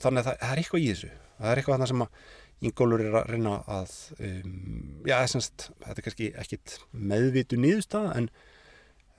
[0.01, 1.11] þannig að það, það er eitthvað í þessu.
[1.41, 2.29] Það er eitthvað þarna sem að
[2.61, 4.51] Ingólfur er að reyna að um,
[5.09, 8.29] já, essenst, þetta er kannski ekkit meðvitu nýðustaf en,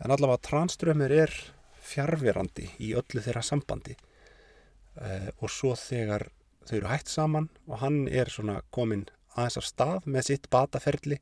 [0.01, 1.33] en allavega tranströmmur er
[1.81, 3.97] fjárverandi í öllu þeirra sambandi.
[4.99, 6.27] Uh, og svo þegar
[6.67, 11.17] þau eru hægt saman og hann er svona komin aðeins af stað með sitt bataferli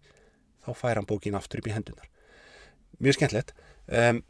[0.66, 2.10] þá fær hann bókin aftur upp í hendunar
[3.00, 3.56] mjög skemmtilegt.
[3.88, 4.24] Um,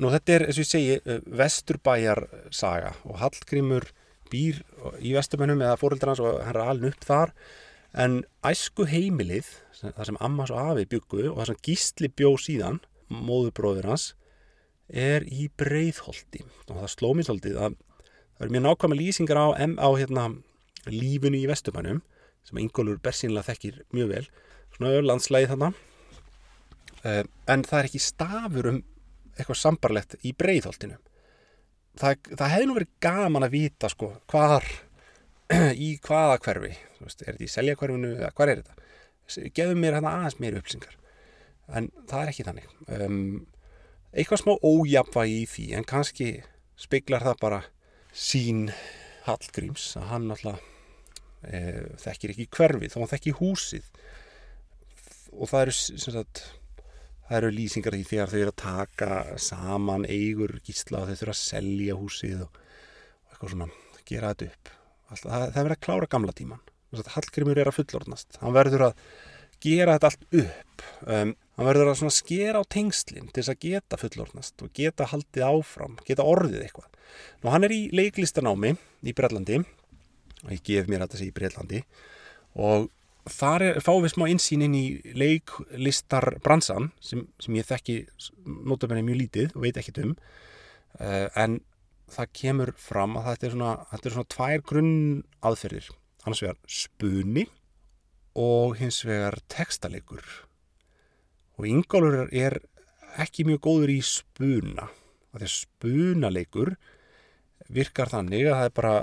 [0.00, 2.22] Nú þetta er, eins og ég segi, eh, vesturbæjar
[2.54, 3.90] saga og Hallgrímur
[4.32, 4.62] býr
[4.98, 7.34] í vesturbænum eða fóröldar hans og hann er alveg upp þar.
[7.92, 9.50] En æsku heimilið,
[9.82, 12.80] það sem Ammas og Afi byggu og það sem Gísli bjó síðan,
[13.12, 14.06] móðubróður hans,
[14.88, 19.46] er í breyðholti og það sló mér svolítið að það eru mjög nákvæmlega lýsingar á,
[19.56, 20.24] á hérna,
[20.88, 22.00] lífunu í vesturbænum
[22.48, 24.24] sem Ingólfur Bersínlega þekkir mjög vel,
[24.74, 25.70] svona landslæði þarna.
[27.06, 27.22] Eh,
[27.52, 28.82] en það er ekki stafur um
[29.36, 30.98] eitthvað sambarlegt í breyðholtinu
[32.00, 34.66] það, það hefði nú verið gaman að vita sko hvar
[35.86, 36.72] í hvaða hverfi
[37.02, 38.78] veist, er þetta í selja hverfinu eða hvað er þetta?
[39.56, 40.96] Gefum mér hérna aðeins meiri upplýsingar.
[41.72, 42.72] En það er ekki þannig.
[42.92, 43.20] Um,
[44.12, 46.28] eitthvað smá ójapvægi í því en kannski
[46.80, 47.60] speiklar það bara
[48.12, 48.66] sín
[49.26, 50.58] Hallgríms að hann alltaf
[51.46, 51.58] e,
[52.02, 53.86] þekkir ekki hverfið þá hann þekkir húsið.
[55.32, 56.42] Og það eru sem sagt
[57.28, 61.36] það eru lýsingar því þegar þau eru að taka saman eigur gísla og þau þurfa
[61.36, 62.60] að selja húsið og,
[63.30, 63.70] eitthvað svona,
[64.08, 64.76] gera þetta upp.
[65.12, 69.04] Alltaf, það, það verður að klára gamla tíman Hallgrimur er að fullordnast hann verður að
[69.62, 70.84] gera þetta allt upp.
[71.06, 75.44] Um, hann verður að skera á tengslinn til þess að geta fullordnast og geta haldið
[75.46, 76.88] áfram, geta orðið eitthvað.
[77.42, 78.74] Nú hann er í leiklistanámi
[79.06, 81.82] í Brellandi og ég gef mér þetta í Brellandi
[82.58, 82.90] og
[83.30, 84.86] þar er, fáum við smá insýn inn í
[85.18, 87.98] leiklistar bransan sem, sem ég þekki
[88.66, 90.14] notabene mjög lítið og veit ekkit um.
[90.98, 91.60] Uh, en
[92.12, 94.96] það kemur fram að þetta er svona, þetta er svona tvær grunn
[95.40, 95.90] aðferðir
[96.22, 97.46] annars vegar spunni
[98.38, 100.24] og hins vegar textalegur.
[101.58, 102.58] Og Ingólfur er
[103.20, 104.88] ekki mjög góður í spuna.
[105.32, 106.74] Því að spunalegur
[107.72, 108.94] virkar þannig að það er bara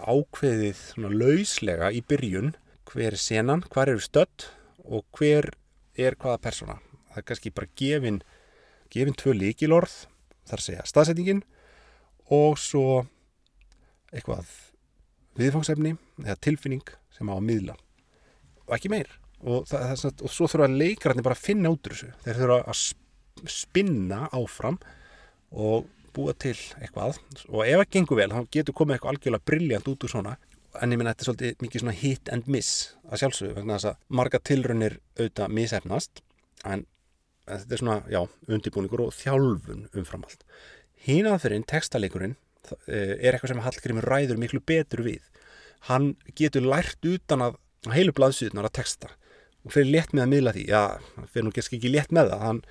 [0.00, 2.54] ákveðið svona lauslega í byrjun
[2.90, 4.48] hver er senan, hver eru stödd
[4.84, 5.52] og hver
[5.98, 6.78] er hvaða persóna.
[7.10, 8.20] Það er kannski bara gefin,
[8.90, 9.94] gefin tvö líkilorð,
[10.50, 11.44] þar segja staðsetningin
[12.34, 13.04] og svo
[14.10, 14.48] eitthvað
[15.38, 17.76] viðfangsefni eða tilfinning sem á að miðla.
[18.66, 19.10] Og ekki meir.
[19.40, 22.10] Og, það, það, það, og svo þurfa leikararnir bara að finna út úr þessu.
[22.26, 24.78] Þeir þurfa að spinna áfram
[25.50, 27.20] og búa til eitthvað.
[27.48, 30.36] Og ef það gengur vel þá getur komið eitthvað algjörlega brilljant út úr svona
[30.78, 33.90] en ég minna þetta er svolítið mikið svona hit and miss að sjálfsögðu vegna þess
[33.90, 36.22] að marga tilrunir auðvitað misefnast
[36.68, 36.86] en
[37.50, 40.44] þetta er svona, já, undibúningur og þjálfun umfram allt.
[41.06, 42.36] Hín aðferinn, textaleikurinn,
[42.86, 45.22] eh, er eitthvað sem Hallgrímur ræður miklu betur við.
[45.88, 47.58] Hann getur lært utan að
[47.88, 49.08] heilu blaðsýðunar að texta
[49.64, 50.66] og fyrir létt með að miðla því.
[50.68, 51.00] Já,
[51.32, 52.44] fyrir nú kannski ekki létt með það.
[52.44, 52.62] Hann,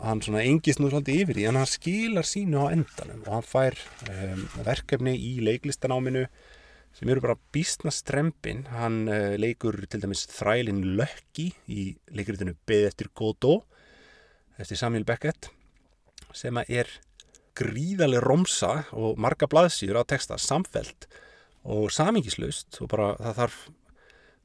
[0.00, 3.46] hann svona engist nú svolítið yfir því en hann skilar sínu á endanum og hann
[3.46, 3.76] fær
[4.08, 6.28] um, verkefni í leiklistanáminu
[6.96, 8.64] sem eru bara býstna strempin.
[8.74, 13.60] Hann uh, leikur til dæmis þrælin Lökki í leikritinu Beð eftir Godó
[14.60, 15.48] eftir Samuel Beckett
[16.36, 16.90] sem er
[17.58, 21.08] gríðarlega romsa og marga blaðsýður á texta samfelt
[21.66, 23.58] og samingislaust og bara það þarf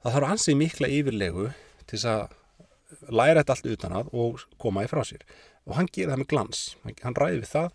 [0.03, 1.49] það þarf ansið mikla yfirlegu
[1.85, 5.23] til þess að læra þetta allt utan að og koma í frá sér.
[5.65, 6.61] Og hann gerir það með glans,
[7.03, 7.69] hann ræði við það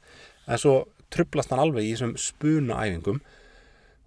[0.46, 0.74] en svo
[1.10, 3.20] trublast hann alveg í þessum spuna æfingum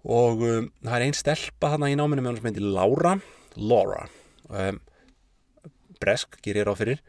[0.04, 3.14] og um, það er einn stelpa þarna í náminu með hann sem heitir Laura.
[3.56, 4.06] Laura.
[4.50, 4.80] Um,
[6.02, 7.00] Bresk gerir á fyrir.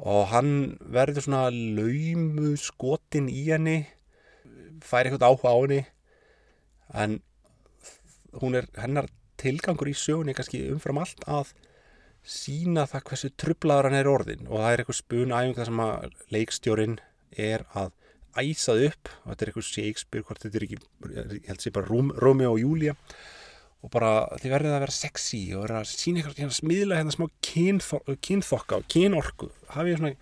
[0.00, 3.82] Og hann verður svona laumu skotin í henni
[4.82, 5.82] fær eitthvað áhuga á henni.
[6.92, 7.20] En
[8.40, 9.10] hún er hennar
[9.40, 11.52] tilgangur í sögunni kannski umfram allt að
[12.22, 15.82] sína það hversu trublaður hann er orðin og það er eitthvað spun æfing þar sem
[15.82, 16.98] að leikstjórin
[17.50, 17.90] er að
[18.40, 20.78] æsað upp og þetta er eitthvað Shakespeare hvort þetta er ekki,
[21.12, 22.96] ég held sér bara Rómeo og Júlia
[23.82, 27.14] og bara þið verðið að vera sexy og vera að sína eitthvað hérna smiðla hérna
[27.16, 29.48] smá kynþokka og kynorku.
[29.74, 30.12] Hafið svona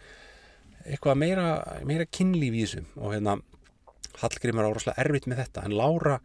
[0.87, 1.47] eitthvað meira,
[1.87, 2.85] meira kynlíf í þessu?
[2.97, 3.37] Og hérna
[4.21, 6.17] Hallgrimur á rosalega erfitt með þetta en Lára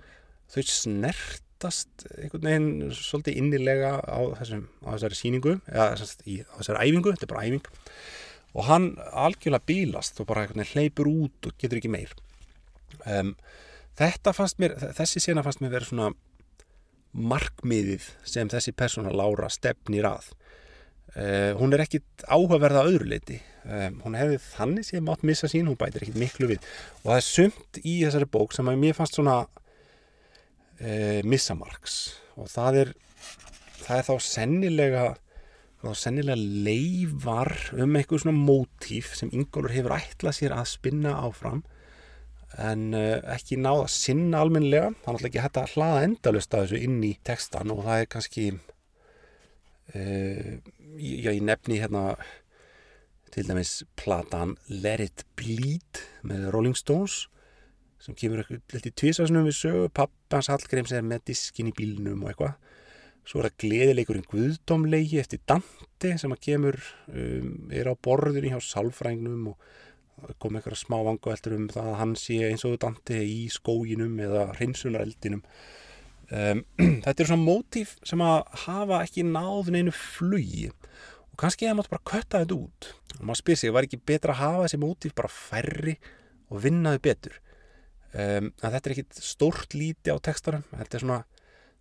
[0.52, 7.14] þau snertast einhvern veginn svolítið innilega á, þessum, á þessari síningu eða á þessari æfingu,
[7.14, 7.70] þetta er bara æfing
[8.56, 12.14] og hann algjörlega bílast og bara hleypur út og getur ekki meir.
[13.04, 13.36] Um,
[14.00, 16.14] þetta fannst mér þessi sena fannst mér verið svona
[17.16, 20.32] markmiðið sem þessi persóna Lára stefnir að.
[21.16, 25.70] Uh, hún er ekkit áhugaverða öðru leiti um, hún hefði þannig sem átt missa sín,
[25.70, 26.66] hún bætir ekkit miklu við.
[27.04, 32.00] Og það er sumt í þessari bók sem að mér fannst svona uh, missamarks
[32.36, 32.94] og það er
[33.86, 35.06] það er þá sennilega
[35.86, 41.64] þá sennilega leifar um eitthvað svona mótíf sem Ingólfur hefur ætlað sér að spinna áfram
[42.62, 46.66] en uh, ekki náða sinna almenlega, það er alltaf ekki hægt að hlaða endalust að
[46.66, 50.52] þessu inn í textan og það er kannski uh,
[50.96, 52.04] já, ég nefni hérna
[53.36, 57.26] til dæmis platan Let It Bleed með Rolling Stones
[58.00, 62.56] sem kemur eitthvað tvísasnum við sögu, pappans Hallgríms er með diskin í bílnum og eitthvað
[63.26, 66.78] svo er það gleðileikurinn Guðdómleiki eftir Dante sem að kemur
[67.10, 72.14] um, er á borðunni hjá Salfrængnum og kom eitthvað smá vangaveltur um það að hann
[72.20, 76.64] sé eins og Dante í skóginum eða hreinsunareldinum um,
[77.06, 80.70] þetta er svona mótíf sem að hafa ekki náðun einu flugi
[81.36, 82.92] og kannski það mátt bara kötta þetta út.
[83.18, 85.98] Og maður spyr sig, var ekki betra að hafa þessi mótíf bara færri
[86.48, 87.42] og vinnaði betur?
[88.16, 91.18] Um, þetta er ekkit stórt líti á textarum þetta er svona,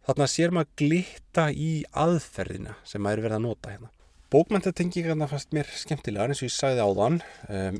[0.07, 3.93] þarna sér maður glitta í aðferðina sem maður er verið að nota hérna.
[4.35, 7.21] Bókmyndatengingarna fannst mér skemmtilega eins og ég sagði á þann
[7.59, 7.79] um,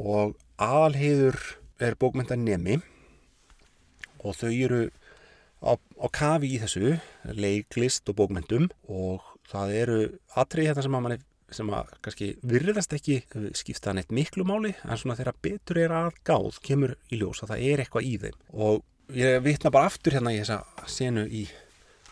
[0.00, 1.40] og aðalheiður
[1.82, 2.78] er bókmyndanemi
[4.20, 4.82] og þau eru
[5.64, 6.94] á, á kafi í þessu
[7.36, 9.98] leiklist og bókmyndum og það eru
[10.38, 13.16] atrið hérna sem að manni sem að kannski virðast ekki
[13.58, 17.54] skipta neitt miklu máli en svona þegar betur er að gáð kemur í ljós að
[17.54, 18.36] það er eitthvað í þeim.
[18.54, 18.84] Og
[19.16, 21.46] ég vitna bara aftur hérna í þessa senu í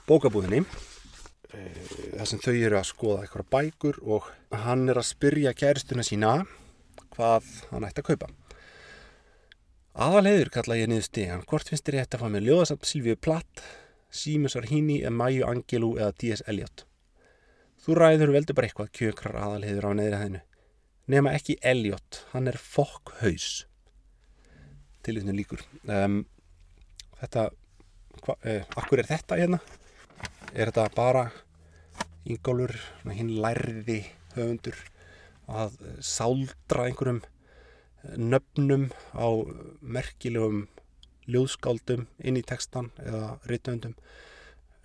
[0.09, 0.65] bókabúðinni
[1.49, 4.27] þar sem þau eru að skoða eitthvað bækur og
[4.65, 6.33] hann er að spyrja kæristuna sína
[7.15, 8.29] hvað hann ætti að kaupa.
[9.99, 13.17] Aðalheður kalla ég niður stegan, hvort finnst þér ég ætti að fá með ljóðasamt Silvíu
[13.19, 13.63] Platt,
[14.15, 16.45] Símus Arhini, Maju Angelou eða D.S.
[16.47, 16.85] Eliot.
[17.83, 20.43] Þú ræður veldur bara eitthvað kjökrar aðalheður á neðri hæðinu.
[21.09, 23.49] Nefna ekki Eliot, hann er fokkhaus.
[25.03, 25.65] Tilvíðinu líkur.
[25.89, 26.21] Um,
[27.21, 27.49] þetta,
[28.25, 29.61] hva, eh, akkur er þetta hérna?
[30.55, 31.29] Er þetta bara
[32.29, 32.75] Ingólfur,
[33.15, 34.03] hinn lærði
[34.35, 34.77] höfundur
[35.49, 37.23] að sáldra einhverjum
[38.17, 39.29] nöfnum á
[39.81, 40.67] merkilegum
[41.29, 43.95] ljóðskáldum inn í textan eða rittöndum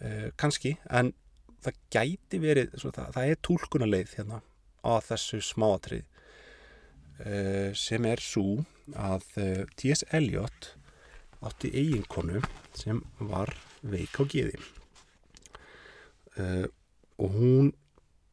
[0.03, 1.13] eh, kannski, en
[1.63, 4.41] það gæti verið, það, það er tólkunarleið hérna
[4.83, 6.03] á þessu smáatrið
[7.23, 8.63] eh, sem er svo
[8.99, 10.03] að eh, T.S.
[10.11, 10.73] Eliot
[11.47, 12.41] átti eiginkonu
[12.77, 14.57] sem var veik á geði
[16.39, 16.67] eh,
[17.19, 17.71] og hún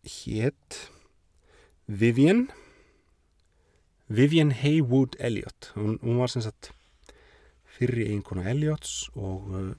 [0.07, 0.83] hétt
[1.87, 2.49] Vivian
[4.09, 6.73] Vivian Haywood Elliot hún, hún var sem sagt
[7.81, 9.71] fyrri einkona Elliots og uh,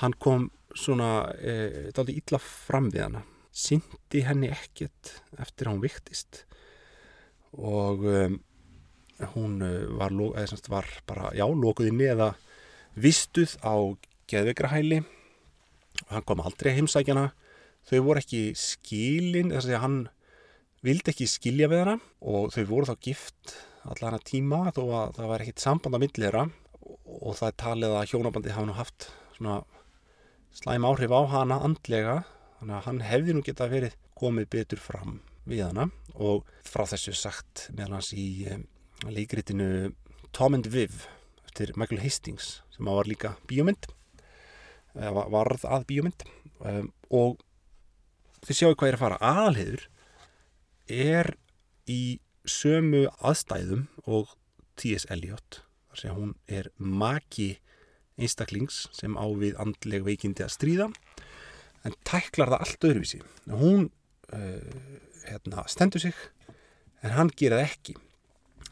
[0.00, 3.22] hann kom svona uh, daldi illa fram við hana.
[3.54, 6.42] Syndi henni ekkert eftir að hún viktist
[7.54, 8.40] og um,
[9.34, 10.14] hún uh, var,
[10.68, 12.32] var bara, já, lokuð inni eða
[12.94, 13.74] vistuð á
[14.30, 15.02] geðvegrahæli
[16.10, 17.28] hann kom aldrei að heimsækjana
[17.88, 19.98] þau voru ekki skilin þess að hann
[20.84, 23.54] vildi ekki skilja við hana og þau voru þá gift
[23.84, 26.44] allan hana tíma þó að það var ekkit samband á milli þeirra.
[27.04, 29.58] Og það er talið að hjónabandi hafa nú haft svona
[30.54, 32.16] slæm áhrif á hana andlega
[32.58, 35.88] þannig að hann hefði nú geta verið komið betur fram við hana.
[36.14, 38.64] Og frá þessu sagt meðal hans í um,
[39.12, 39.92] leikritinu
[40.34, 41.04] Tom and Viv
[41.44, 43.86] eftir Michael Hastings sem var líka bíómynd
[44.94, 46.24] eða varð að bíómynd.
[46.64, 47.42] Um, og
[48.46, 49.18] þið sjáu hvað er að fara.
[49.22, 49.84] Aðalheður
[50.94, 51.30] er
[51.90, 54.34] í sömu aðstæðum og
[54.78, 55.06] T.S.
[55.12, 57.54] Eliot þar sem hún er maki
[58.18, 60.88] einstaklings sem á við andleg veikindi að stríða
[61.84, 63.20] en tæklar það allt öðruvísi.
[63.50, 63.88] Hún
[64.34, 66.18] uh, hérna, stendur sig
[67.04, 67.96] en hann gera það ekki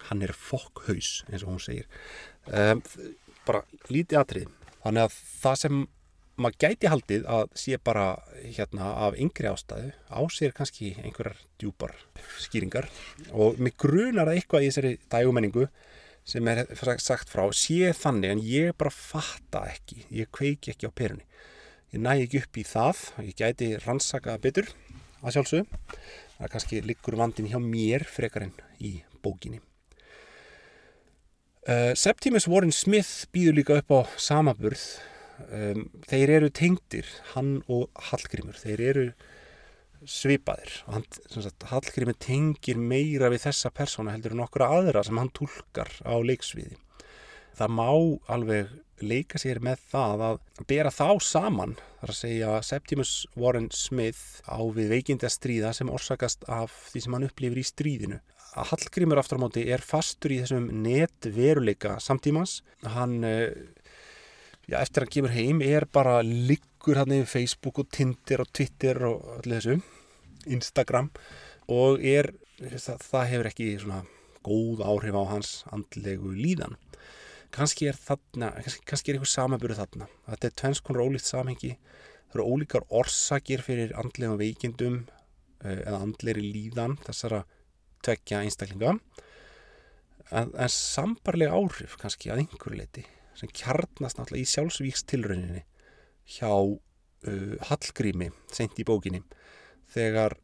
[0.09, 1.89] hann er fokkhaus eins og hún segir.
[2.51, 2.83] Um,
[3.47, 4.49] bara lítið atrið
[4.83, 5.83] þannig að það sem
[6.43, 8.07] maður gæti haldið að sé bara
[8.41, 11.95] hérna af yngri ástæðu á sér kannski einhverjar djúpar
[12.41, 12.89] skýringar.
[13.31, 15.69] Og mig grunar að eitthvað í þessari dægumenningu
[16.25, 16.65] sem er
[17.03, 20.07] sagt frá sé þannig en ég bara fatta ekki.
[20.15, 21.27] Ég kveiki ekki á perunni.
[21.93, 23.07] Ég næ ekki upp í það.
[23.27, 24.71] Ég gæti rannsaka betur
[25.23, 25.67] að sjálfsög
[26.39, 29.63] það kannski liggur vandin hjá mér frekar en í bókinni
[31.69, 34.83] uh, Septimus Warren Smith býður líka upp á samaburð
[35.49, 38.59] um, þeir eru tengdir hann og Hallgrímur.
[38.59, 39.07] Þeir eru
[40.09, 40.81] svipaðir.
[40.89, 45.33] Og hann, sagt, Hallgrímur tengir meira við þessa persóna heldur en okkur aðra sem hann
[45.35, 46.79] tólkar á leiksviði.
[47.59, 47.89] Það má
[48.33, 50.37] alveg leika sér með það að
[50.71, 55.91] bera þá saman þar að segja Septimus Warren Smith á við veikindi að stríða sem
[55.91, 58.21] orsakast af því sem hann upplifir í stríðinu
[58.53, 62.61] að Hallgrímur aftur á móti er fastur í þessum netveruleika samtímans.
[62.85, 68.45] Hann já, eftir að hann kemur heim er bara liggur hann yfir Facebook og Tinder
[68.45, 69.81] og Twitter og allir þessu
[70.53, 71.11] Instagram
[71.71, 74.03] og er það, það hefur ekki svona
[74.43, 76.77] góð áhrif á hans andlegu líðan.
[77.53, 80.09] Kannski er þarna kannski, kannski er eitthvað samanbyrðu þarna.
[80.29, 81.75] Þetta er tvennskon rólíkt samhengi.
[82.33, 85.03] Það eru ólíkar orsakir fyrir andlegum veikindum
[85.63, 87.45] eða andlegri líðan þessara
[88.05, 88.97] tvekja einstaklinga.
[90.33, 93.05] En, en sambarlega áhrif kannski að einhverju leiti
[93.37, 95.63] sem kjarnast náttúrulega í sjálfsvíkstilrauninni
[96.37, 99.23] hjá uh, Hallgrími sent í bókinni
[99.93, 100.37] þegar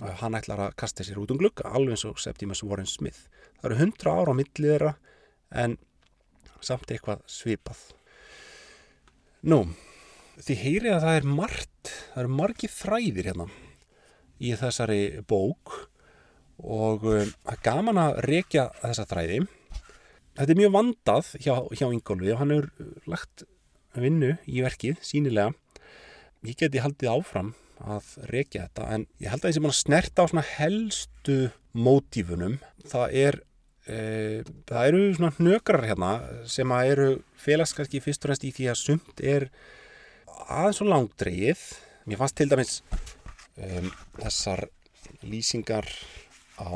[0.00, 3.26] uh, hann ætlar að kasta sér út um glugga alveg eins og Septimus Warren Smith.
[3.60, 4.94] Það eru hundra ára á millið þeirra
[5.62, 5.76] en
[6.64, 7.82] samt eitthvað svipað.
[9.46, 9.60] Nú,
[10.42, 13.46] þið heyrið að það er margt það eru margi þræðir hérna
[14.42, 15.76] í þessari bók
[16.62, 19.42] og um, það er gaman að rekja þessa þræði.
[20.36, 23.46] Þetta er mjög vandað hjá, hjá Ingólfi og hann hefur lagt
[23.96, 25.54] vinnu í verkið, sínilega
[26.46, 27.54] ég geti haldið áfram
[27.86, 31.38] að rekja þetta en ég held að ég sem að snerta á svona helstu
[31.76, 32.58] mótífunum.
[32.88, 33.40] Það er
[33.84, 33.98] e,
[34.68, 36.12] það eru svona hnökrar hérna
[36.48, 37.08] sem að eru
[37.40, 39.48] félags kannski fyrst og næst í því að sumt er
[40.46, 41.66] aðeins og langdreið
[42.06, 42.78] mér fannst til dæmis
[43.58, 43.90] um,
[44.20, 44.66] þessar
[45.26, 45.88] lýsingar
[46.60, 46.72] á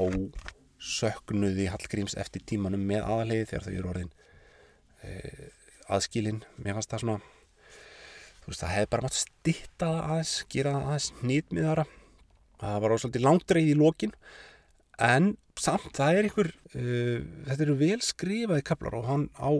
[0.81, 4.13] söknuði Hallgríms eftir tímanum með aðalegi þegar þau eru orðin
[5.05, 5.13] e,
[5.93, 6.41] aðskilin.
[6.57, 7.19] Mér fannst það svona
[8.41, 11.85] þú veist það hefði bara mátt stitta það aðeins gera aðeins nýtmiðara.
[12.61, 14.17] Það var svolítið langdreið í lokin
[15.01, 19.51] en samt það er einhver uh, þetta eru vel skrifaði kaplar og hann á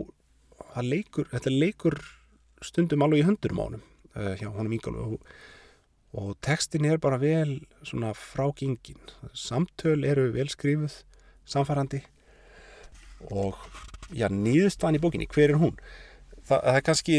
[0.81, 1.97] leikur, þetta leikur
[2.63, 3.83] stundum alveg í hundurum á honum
[4.15, 5.33] uh, hjá honum Ingólu og,
[6.17, 8.99] og textin er bara vel svona frágingin
[9.33, 11.01] samtöl eru vel skrifuð
[11.47, 12.01] samfærandi
[13.31, 13.55] og
[14.11, 15.77] já, nýðustan í bókinni, hver er hún?
[16.41, 17.17] Þa, það er kannski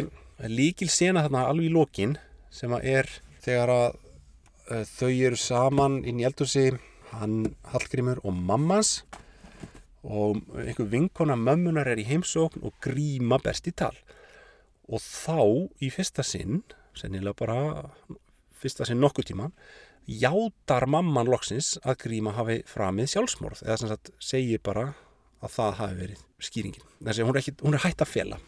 [0.51, 2.17] líkil sena þarna alveg í lokin
[2.53, 3.11] sem að er
[3.45, 6.73] þegar að uh, þau eru saman inn í eldursi
[7.13, 9.03] hann Hallgrímur og mammans
[10.03, 13.95] og einhver vinkona mömmunar er í heimsókn og gríma best í tal.
[14.91, 16.65] Og þá í fyrsta sinn
[16.99, 17.59] sennilega bara
[18.63, 19.49] fyrsta sinn nokkuð tíma
[20.09, 24.89] játar mamman loksins að gríma hafi framið sjálfsmorð eða sem sagt segir bara
[25.43, 26.89] að það hafi verið skýringin.
[27.03, 28.39] Þessi hún er, ekki, hún er hægt að fela.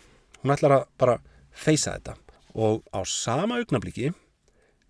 [0.43, 1.17] Hún ætlar að bara
[1.55, 2.17] feysa þetta.
[2.55, 4.13] Og á sama augnabliki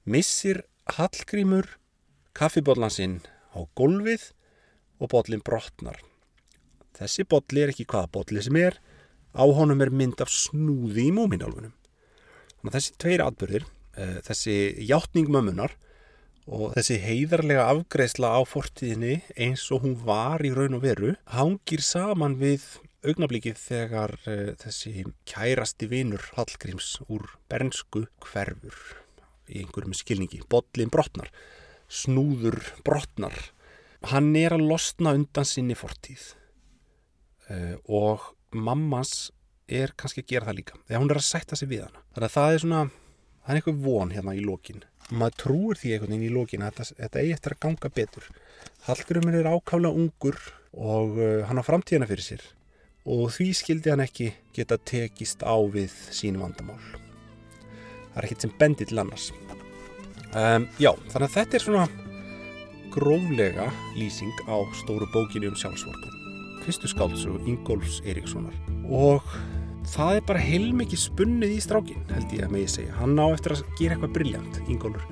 [0.05, 0.65] missir
[0.97, 1.79] Hallgrímur
[2.37, 3.23] kaffibóllansinn
[3.57, 4.33] á gólfið
[5.01, 5.97] og bollin brotnar.
[6.97, 8.77] Þessi bolli er ekki hvaða bolli sem er
[9.35, 13.65] á honum er mynd af snúði í múminálfunum þannig að þessi tveir atbyrðir
[13.95, 14.55] þessi
[14.89, 15.77] hjáttning mömmunar
[16.45, 21.85] og þessi heiðarlega afgreðsla á fortíðinni eins og hún var í raun og veru hangir
[21.85, 22.67] saman við
[23.05, 28.77] augnablíkið þegar uh, þessi kærasti vinur Hallgríms úr bernsku hverfur
[29.49, 31.29] í einhverjum skilningi, botlin brotnar
[31.95, 33.37] snúður brotnar.
[34.09, 36.33] Hann er að losna undan sinni fortíð
[37.53, 39.31] uh, og mammas
[39.65, 42.05] er kannski að gera það líka þegar hún er að sætta sig við hana.
[42.15, 42.83] Þannig að það er svona,
[43.45, 44.83] það er eitthvað von hérna í lokin.
[45.13, 48.29] Maður trúir því einhvern veginn í lokin að þetta, eigi eftir að ganga betur.
[48.89, 50.41] Hallgrímur er ákála ungur
[50.73, 52.47] og uh, hann á framtíðana fyrir sér
[53.05, 56.81] og því skildi hann ekki geta tekist á við sín vandamál.
[58.15, 59.29] Það er ekkert sem bendi til annars.
[60.33, 61.87] Um, já, þannig að þetta er svona
[62.95, 63.69] gróflega
[63.99, 66.15] lýsing á stóru bókinu um sjálfsvortum
[66.65, 68.55] fyrstu skáldsögu Ingólfs Eiríkssonar.
[68.89, 69.23] Og
[69.89, 73.55] það er bara heilmikið spunnið í strákin held ég að megi segja, hann á eftir
[73.55, 75.05] að gera eitthvað brilljant, Ingólfur.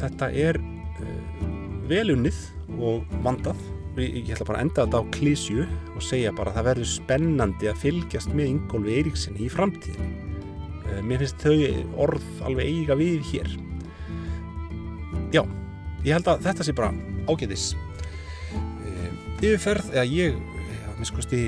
[0.00, 1.44] Þetta er uh,
[1.90, 2.40] velunnið
[2.80, 3.60] og vandað.
[4.00, 5.64] Ég ætla bara að enda þetta á klísju
[5.96, 10.14] og segja bara að það verður spennandi að fylgjast með Ingólfi Eiríksinni í framtíðin
[10.86, 11.56] uh, mér finnst þau
[12.06, 13.52] orð alveg eiga við hér.
[15.34, 15.42] Já,
[16.06, 16.94] ég held að þetta sé bara
[17.28, 20.40] ágæðis uh, yfirferð, eða ég
[21.00, 21.46] miskusti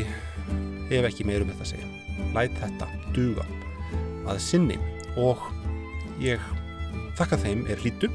[0.92, 1.91] hef ekki meir um þetta að segja
[2.36, 3.46] læt þetta duga
[4.28, 4.78] að sinni.
[5.20, 5.40] Og
[6.22, 6.40] ég
[7.18, 8.10] þakka þeim er hlítu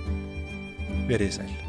[1.07, 1.66] verið sæl